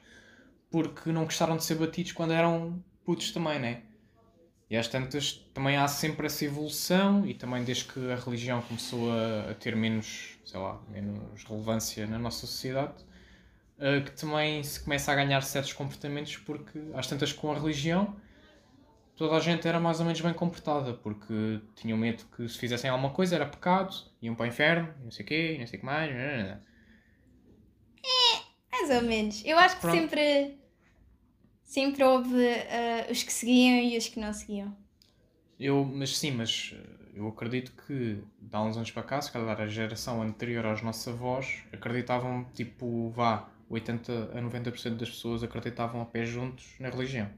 porque 0.70 1.10
não 1.12 1.24
gostaram 1.24 1.56
de 1.56 1.64
ser 1.64 1.76
batidos 1.76 2.12
quando 2.12 2.32
eram 2.32 2.82
putos 3.04 3.30
também, 3.30 3.58
né? 3.60 3.82
E 4.68 4.76
às 4.76 4.88
tantas, 4.88 5.32
também 5.54 5.76
há 5.76 5.86
sempre 5.86 6.26
essa 6.26 6.44
evolução 6.44 7.26
e 7.26 7.34
também 7.34 7.62
desde 7.64 7.84
que 7.84 8.10
a 8.10 8.16
religião 8.16 8.60
começou 8.62 9.12
a, 9.12 9.50
a 9.50 9.54
ter 9.54 9.76
menos, 9.76 10.38
sei 10.44 10.58
lá, 10.58 10.80
menos 10.88 11.44
relevância 11.44 12.06
na 12.06 12.18
nossa 12.18 12.46
sociedade, 12.46 12.94
eh, 13.78 14.00
que 14.00 14.10
também 14.12 14.62
se 14.64 14.80
começa 14.80 15.12
a 15.12 15.14
ganhar 15.14 15.40
certos 15.42 15.72
comportamentos 15.72 16.36
porque 16.38 16.80
às 16.94 17.06
tantas 17.06 17.32
com 17.32 17.52
a 17.52 17.54
religião 17.54 18.16
toda 19.16 19.36
a 19.36 19.40
gente 19.40 19.66
era 19.66 19.80
mais 19.80 19.98
ou 19.98 20.06
menos 20.06 20.20
bem 20.20 20.34
comportada, 20.34 20.92
porque 20.94 21.60
tinham 21.74 21.96
medo 21.96 22.24
que 22.36 22.48
se 22.48 22.58
fizessem 22.58 22.90
alguma 22.90 23.10
coisa 23.10 23.34
era 23.36 23.46
pecado, 23.46 23.94
iam 24.20 24.34
para 24.34 24.44
o 24.44 24.46
inferno, 24.46 24.94
não 25.02 25.10
sei 25.10 25.24
o 25.24 25.28
quê, 25.28 25.56
não 25.58 25.66
sei 25.66 25.78
o 25.78 25.80
que 25.80 25.86
mais. 25.86 26.14
nananana. 26.14 26.64
Mais 28.70 28.90
ou 28.90 29.08
menos. 29.08 29.42
Eu 29.44 29.58
acho 29.58 29.76
que 29.76 29.80
Pronto. 29.80 29.96
sempre, 29.96 30.58
sempre 31.66 32.02
houve 32.04 32.42
eh, 32.42 33.08
os 33.10 33.22
que 33.22 33.32
seguiam 33.32 33.78
e 33.80 33.98
os 33.98 34.08
que 34.08 34.18
não 34.18 34.32
seguiam. 34.32 34.74
Eu, 35.58 35.84
mas 35.84 36.16
sim, 36.16 36.30
mas 36.30 36.74
eh, 36.74 36.78
eu 37.14 37.28
acredito 37.28 37.72
que 37.86 38.22
há 38.52 38.62
uns 38.62 38.76
anos 38.76 38.90
para 38.90 39.02
cá, 39.02 39.20
se 39.20 39.32
calhar 39.32 39.60
a 39.60 39.66
geração 39.66 40.22
anterior 40.22 40.64
aos 40.64 40.80
nossos 40.80 41.06
avós, 41.08 41.64
acreditavam, 41.72 42.46
tipo, 42.54 43.10
vá, 43.10 43.48
80 43.68 44.30
a 44.34 44.40
90% 44.40 44.96
das 44.96 45.10
pessoas 45.10 45.42
acreditavam 45.42 46.00
a 46.00 46.06
pé 46.06 46.24
juntos 46.24 46.74
na 46.78 46.88
religião. 46.88 47.28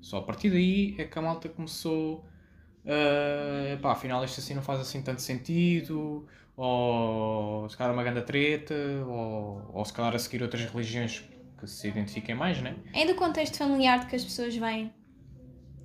Só 0.00 0.18
a 0.18 0.22
partir 0.22 0.50
daí 0.50 0.94
é 0.98 1.04
que 1.04 1.18
a 1.18 1.22
malta 1.22 1.48
começou. 1.48 2.24
Uh, 2.84 3.80
pá, 3.80 3.92
afinal 3.92 4.22
isto 4.24 4.40
assim 4.40 4.54
não 4.54 4.62
faz 4.62 4.78
assim 4.78 5.02
tanto 5.02 5.22
sentido, 5.22 6.26
ou 6.56 7.68
se 7.70 7.76
calhar 7.76 7.92
é 7.92 7.96
uma 7.96 8.04
grande 8.04 8.22
treta, 8.22 8.74
ou, 9.06 9.70
ou 9.72 9.84
se 9.84 9.92
calhar 9.92 10.14
a 10.14 10.18
seguir 10.18 10.42
outras 10.42 10.62
religiões 10.66 11.24
que 11.58 11.66
se 11.66 11.88
identifiquem 11.88 12.34
mais, 12.34 12.60
né? 12.60 12.76
É 12.92 13.06
do 13.06 13.14
contexto 13.14 13.56
familiar 13.58 14.00
de 14.00 14.06
que 14.06 14.16
as 14.16 14.24
pessoas 14.24 14.54
vêm. 14.56 14.92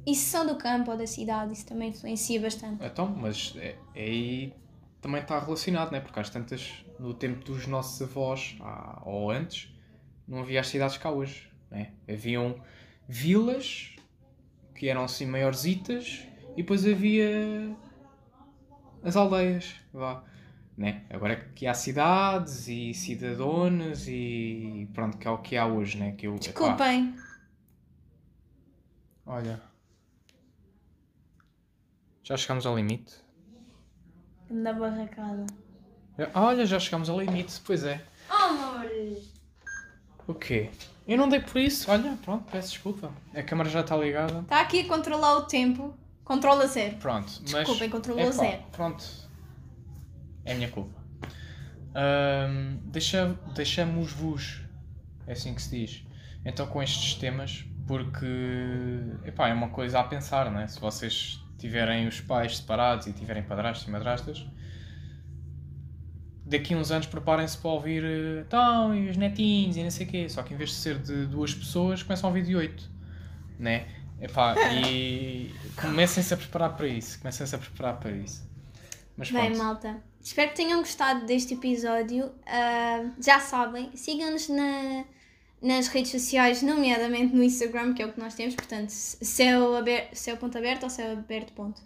E 0.06 0.16
se 0.16 0.26
são 0.30 0.46
do 0.46 0.56
campo 0.58 0.92
ou 0.92 0.98
da 0.98 1.06
cidade, 1.06 1.54
isso 1.54 1.66
também 1.66 1.90
influencia 1.90 2.40
bastante. 2.42 2.84
Então, 2.84 3.08
mas 3.08 3.54
é, 3.58 3.76
é 3.96 4.04
aí 4.04 4.54
também 5.02 5.22
está 5.22 5.40
relacionado, 5.40 5.92
né? 5.92 6.00
Porque 6.00 6.20
às 6.20 6.30
tantas, 6.30 6.84
no 7.00 7.14
tempo 7.14 7.44
dos 7.46 7.68
nossos 7.68 8.02
avós, 8.02 8.58
há- 8.60 9.02
ou 9.06 9.30
antes, 9.30 9.72
não 10.28 10.40
havia 10.40 10.60
as 10.62 10.68
cidades 10.68 10.98
cá 10.98 11.12
hoje, 11.12 11.50
né? 11.70 11.92
Haviam 12.08 12.56
vilas 13.08 13.96
que 14.76 14.88
eram 14.88 15.04
assim 15.04 15.26
maiorzitas 15.26 16.26
e 16.54 16.58
depois 16.58 16.86
havia 16.86 17.76
as 19.04 19.16
aldeias, 19.16 19.76
vá. 19.94 20.24
Né? 20.80 21.04
Agora 21.10 21.36
que 21.36 21.68
há 21.68 21.74
cidades 21.74 22.70
e 22.70 22.94
cidadonas 22.94 24.08
e 24.08 24.88
pronto, 24.94 25.18
que 25.18 25.28
é 25.28 25.30
o 25.30 25.38
que 25.38 25.58
há 25.58 25.68
hoje, 25.68 25.98
né? 25.98 26.14
Que 26.14 26.26
eu, 26.26 26.36
epá, 26.36 26.42
Desculpem. 26.46 27.16
olha, 29.26 29.62
já 32.24 32.38
chegamos 32.38 32.66
ao 32.66 32.78
limite. 32.78 33.14
Na 34.50 34.72
barracada. 34.72 35.46
Olha, 36.34 36.66
já 36.66 36.80
chegamos 36.80 37.10
ao 37.10 37.20
limite, 37.20 37.60
pois 37.66 37.84
é. 37.84 38.02
Oh, 38.30 38.34
amor! 38.34 38.90
O 40.28 40.34
quê? 40.34 40.70
Eu 41.06 41.18
não 41.18 41.28
dei 41.28 41.42
por 41.42 41.60
isso. 41.60 41.92
Olha, 41.92 42.18
pronto, 42.24 42.50
peço 42.50 42.70
desculpa. 42.70 43.12
A 43.36 43.44
câmara 43.44 43.70
já 43.70 43.82
está 43.82 43.98
ligada. 43.98 44.40
Está 44.40 44.62
aqui 44.62 44.80
a 44.80 44.88
controlar 44.88 45.40
o 45.40 45.42
tempo 45.42 45.94
Controla 46.24 46.68
zero. 46.68 46.96
Pronto, 46.98 47.28
mas. 47.42 47.52
Desculpem, 47.52 47.90
controlou 47.90 48.24
epá, 48.24 48.32
zero. 48.32 48.64
Pronto. 48.72 49.04
É 50.50 50.54
a 50.54 50.56
minha 50.56 50.70
culpa. 50.70 51.00
Ahm, 51.94 52.80
deixa, 52.86 53.38
deixamos-vos. 53.54 54.62
É 55.28 55.34
assim 55.34 55.54
que 55.54 55.62
se 55.62 55.70
diz. 55.70 56.04
Então, 56.44 56.66
com 56.66 56.82
estes 56.82 57.14
temas, 57.16 57.66
porque. 57.86 58.26
Epá, 59.24 59.50
é 59.50 59.54
uma 59.54 59.70
coisa 59.70 60.00
a 60.00 60.04
pensar, 60.04 60.50
não 60.52 60.60
é? 60.60 60.68
Se 60.68 60.80
vocês 60.80 61.40
tiverem 61.60 62.08
os 62.08 62.20
pais 62.20 62.58
separados 62.58 63.06
e 63.06 63.14
tiverem 63.14 63.44
padrastos 63.44 63.88
e 63.88 63.92
madrastas. 63.92 64.46
Daqui 66.46 66.74
a 66.74 66.78
uns 66.78 66.90
anos 66.90 67.06
preparem-se 67.06 67.56
para 67.60 67.70
ouvir 67.70 68.04
eh, 68.04 68.44
então, 68.48 68.96
e 68.96 69.08
os 69.08 69.18
netinhos 69.18 69.78
e 69.78 69.84
não 69.84 69.92
sei 69.92 70.08
o 70.08 70.10
quê. 70.10 70.28
Só 70.30 70.42
que 70.42 70.52
em 70.52 70.58
vez 70.58 70.72
de 70.72 70.78
ser 70.78 70.98
de 70.98 71.28
duas 71.28 71.54
pessoas, 71.54 72.02
começam 72.02 72.28
a 72.28 72.32
ouvir 72.32 72.44
de 72.44 72.56
oito. 72.56 72.90
Né? 73.60 73.88
Epá, 74.20 74.56
e 74.84 75.54
comecem-se 75.80 76.34
a 76.34 76.38
preparar 76.38 76.76
para 76.76 76.88
isso. 76.88 77.20
Comecem-se 77.20 77.54
a 77.54 77.60
preparar 77.60 78.00
para 78.00 78.12
isso. 78.12 78.50
Mas 79.16 79.30
Bem, 79.30 79.48
pronto. 79.48 79.58
malta, 79.60 80.04
espero 80.22 80.50
que 80.52 80.56
tenham 80.58 80.80
gostado 80.80 81.26
deste 81.26 81.54
episódio. 81.54 82.32
Ah, 82.46 83.10
já 83.20 83.40
sabem, 83.40 83.90
sigam-nos 83.96 84.48
na- 84.50 85.06
nas 85.62 85.88
redes 85.88 86.12
sociais, 86.12 86.62
nomeadamente 86.62 87.36
no 87.36 87.44
Instagram, 87.44 87.94
que 87.94 88.02
é 88.02 88.06
o 88.06 88.14
que 88.14 88.20
nós 88.20 88.34
temos, 88.34 88.56
portanto, 88.56 88.90
céu, 88.90 89.76
aber, 89.76 90.10
céu 90.14 90.38
ponto 90.38 90.58
aberto 90.58 90.84
ou 90.84 90.90
céu 90.90 91.12
aberto 91.12 91.52
ponto. 91.54 91.82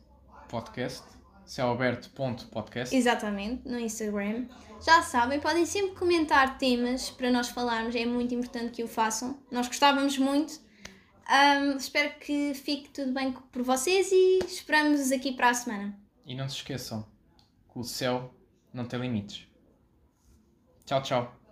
Podcast. 0.47 1.03
Céuaberto.podcast. 1.45 2.95
Exatamente, 2.95 3.67
no 3.67 3.77
Instagram. 3.79 4.45
Já 4.85 5.01
sabem, 5.01 5.39
podem 5.39 5.65
sempre 5.65 5.95
comentar 5.95 6.57
temas 6.57 7.09
para 7.09 7.31
nós 7.31 7.49
falarmos, 7.49 7.95
é 7.95 8.05
muito 8.05 8.33
importante 8.33 8.71
que 8.71 8.83
o 8.83 8.87
façam. 8.87 9.37
Nós 9.51 9.67
gostávamos 9.67 10.17
muito. 10.17 10.59
Ahm, 11.27 11.77
espero 11.77 12.13
que 12.19 12.53
fique 12.53 12.89
tudo 12.89 13.11
bem 13.13 13.31
por 13.51 13.63
vocês 13.63 14.09
e 14.11 14.39
esperamos-vos 14.45 15.11
aqui 15.11 15.31
para 15.33 15.49
a 15.49 15.53
semana. 15.53 15.97
E 16.25 16.35
não 16.35 16.47
se 16.49 16.57
esqueçam 16.57 17.05
que 17.73 17.79
o 17.79 17.83
céu 17.83 18.31
não 18.71 18.85
tem 18.85 18.99
limites. 18.99 19.47
Tchau, 20.85 21.01
tchau. 21.01 21.42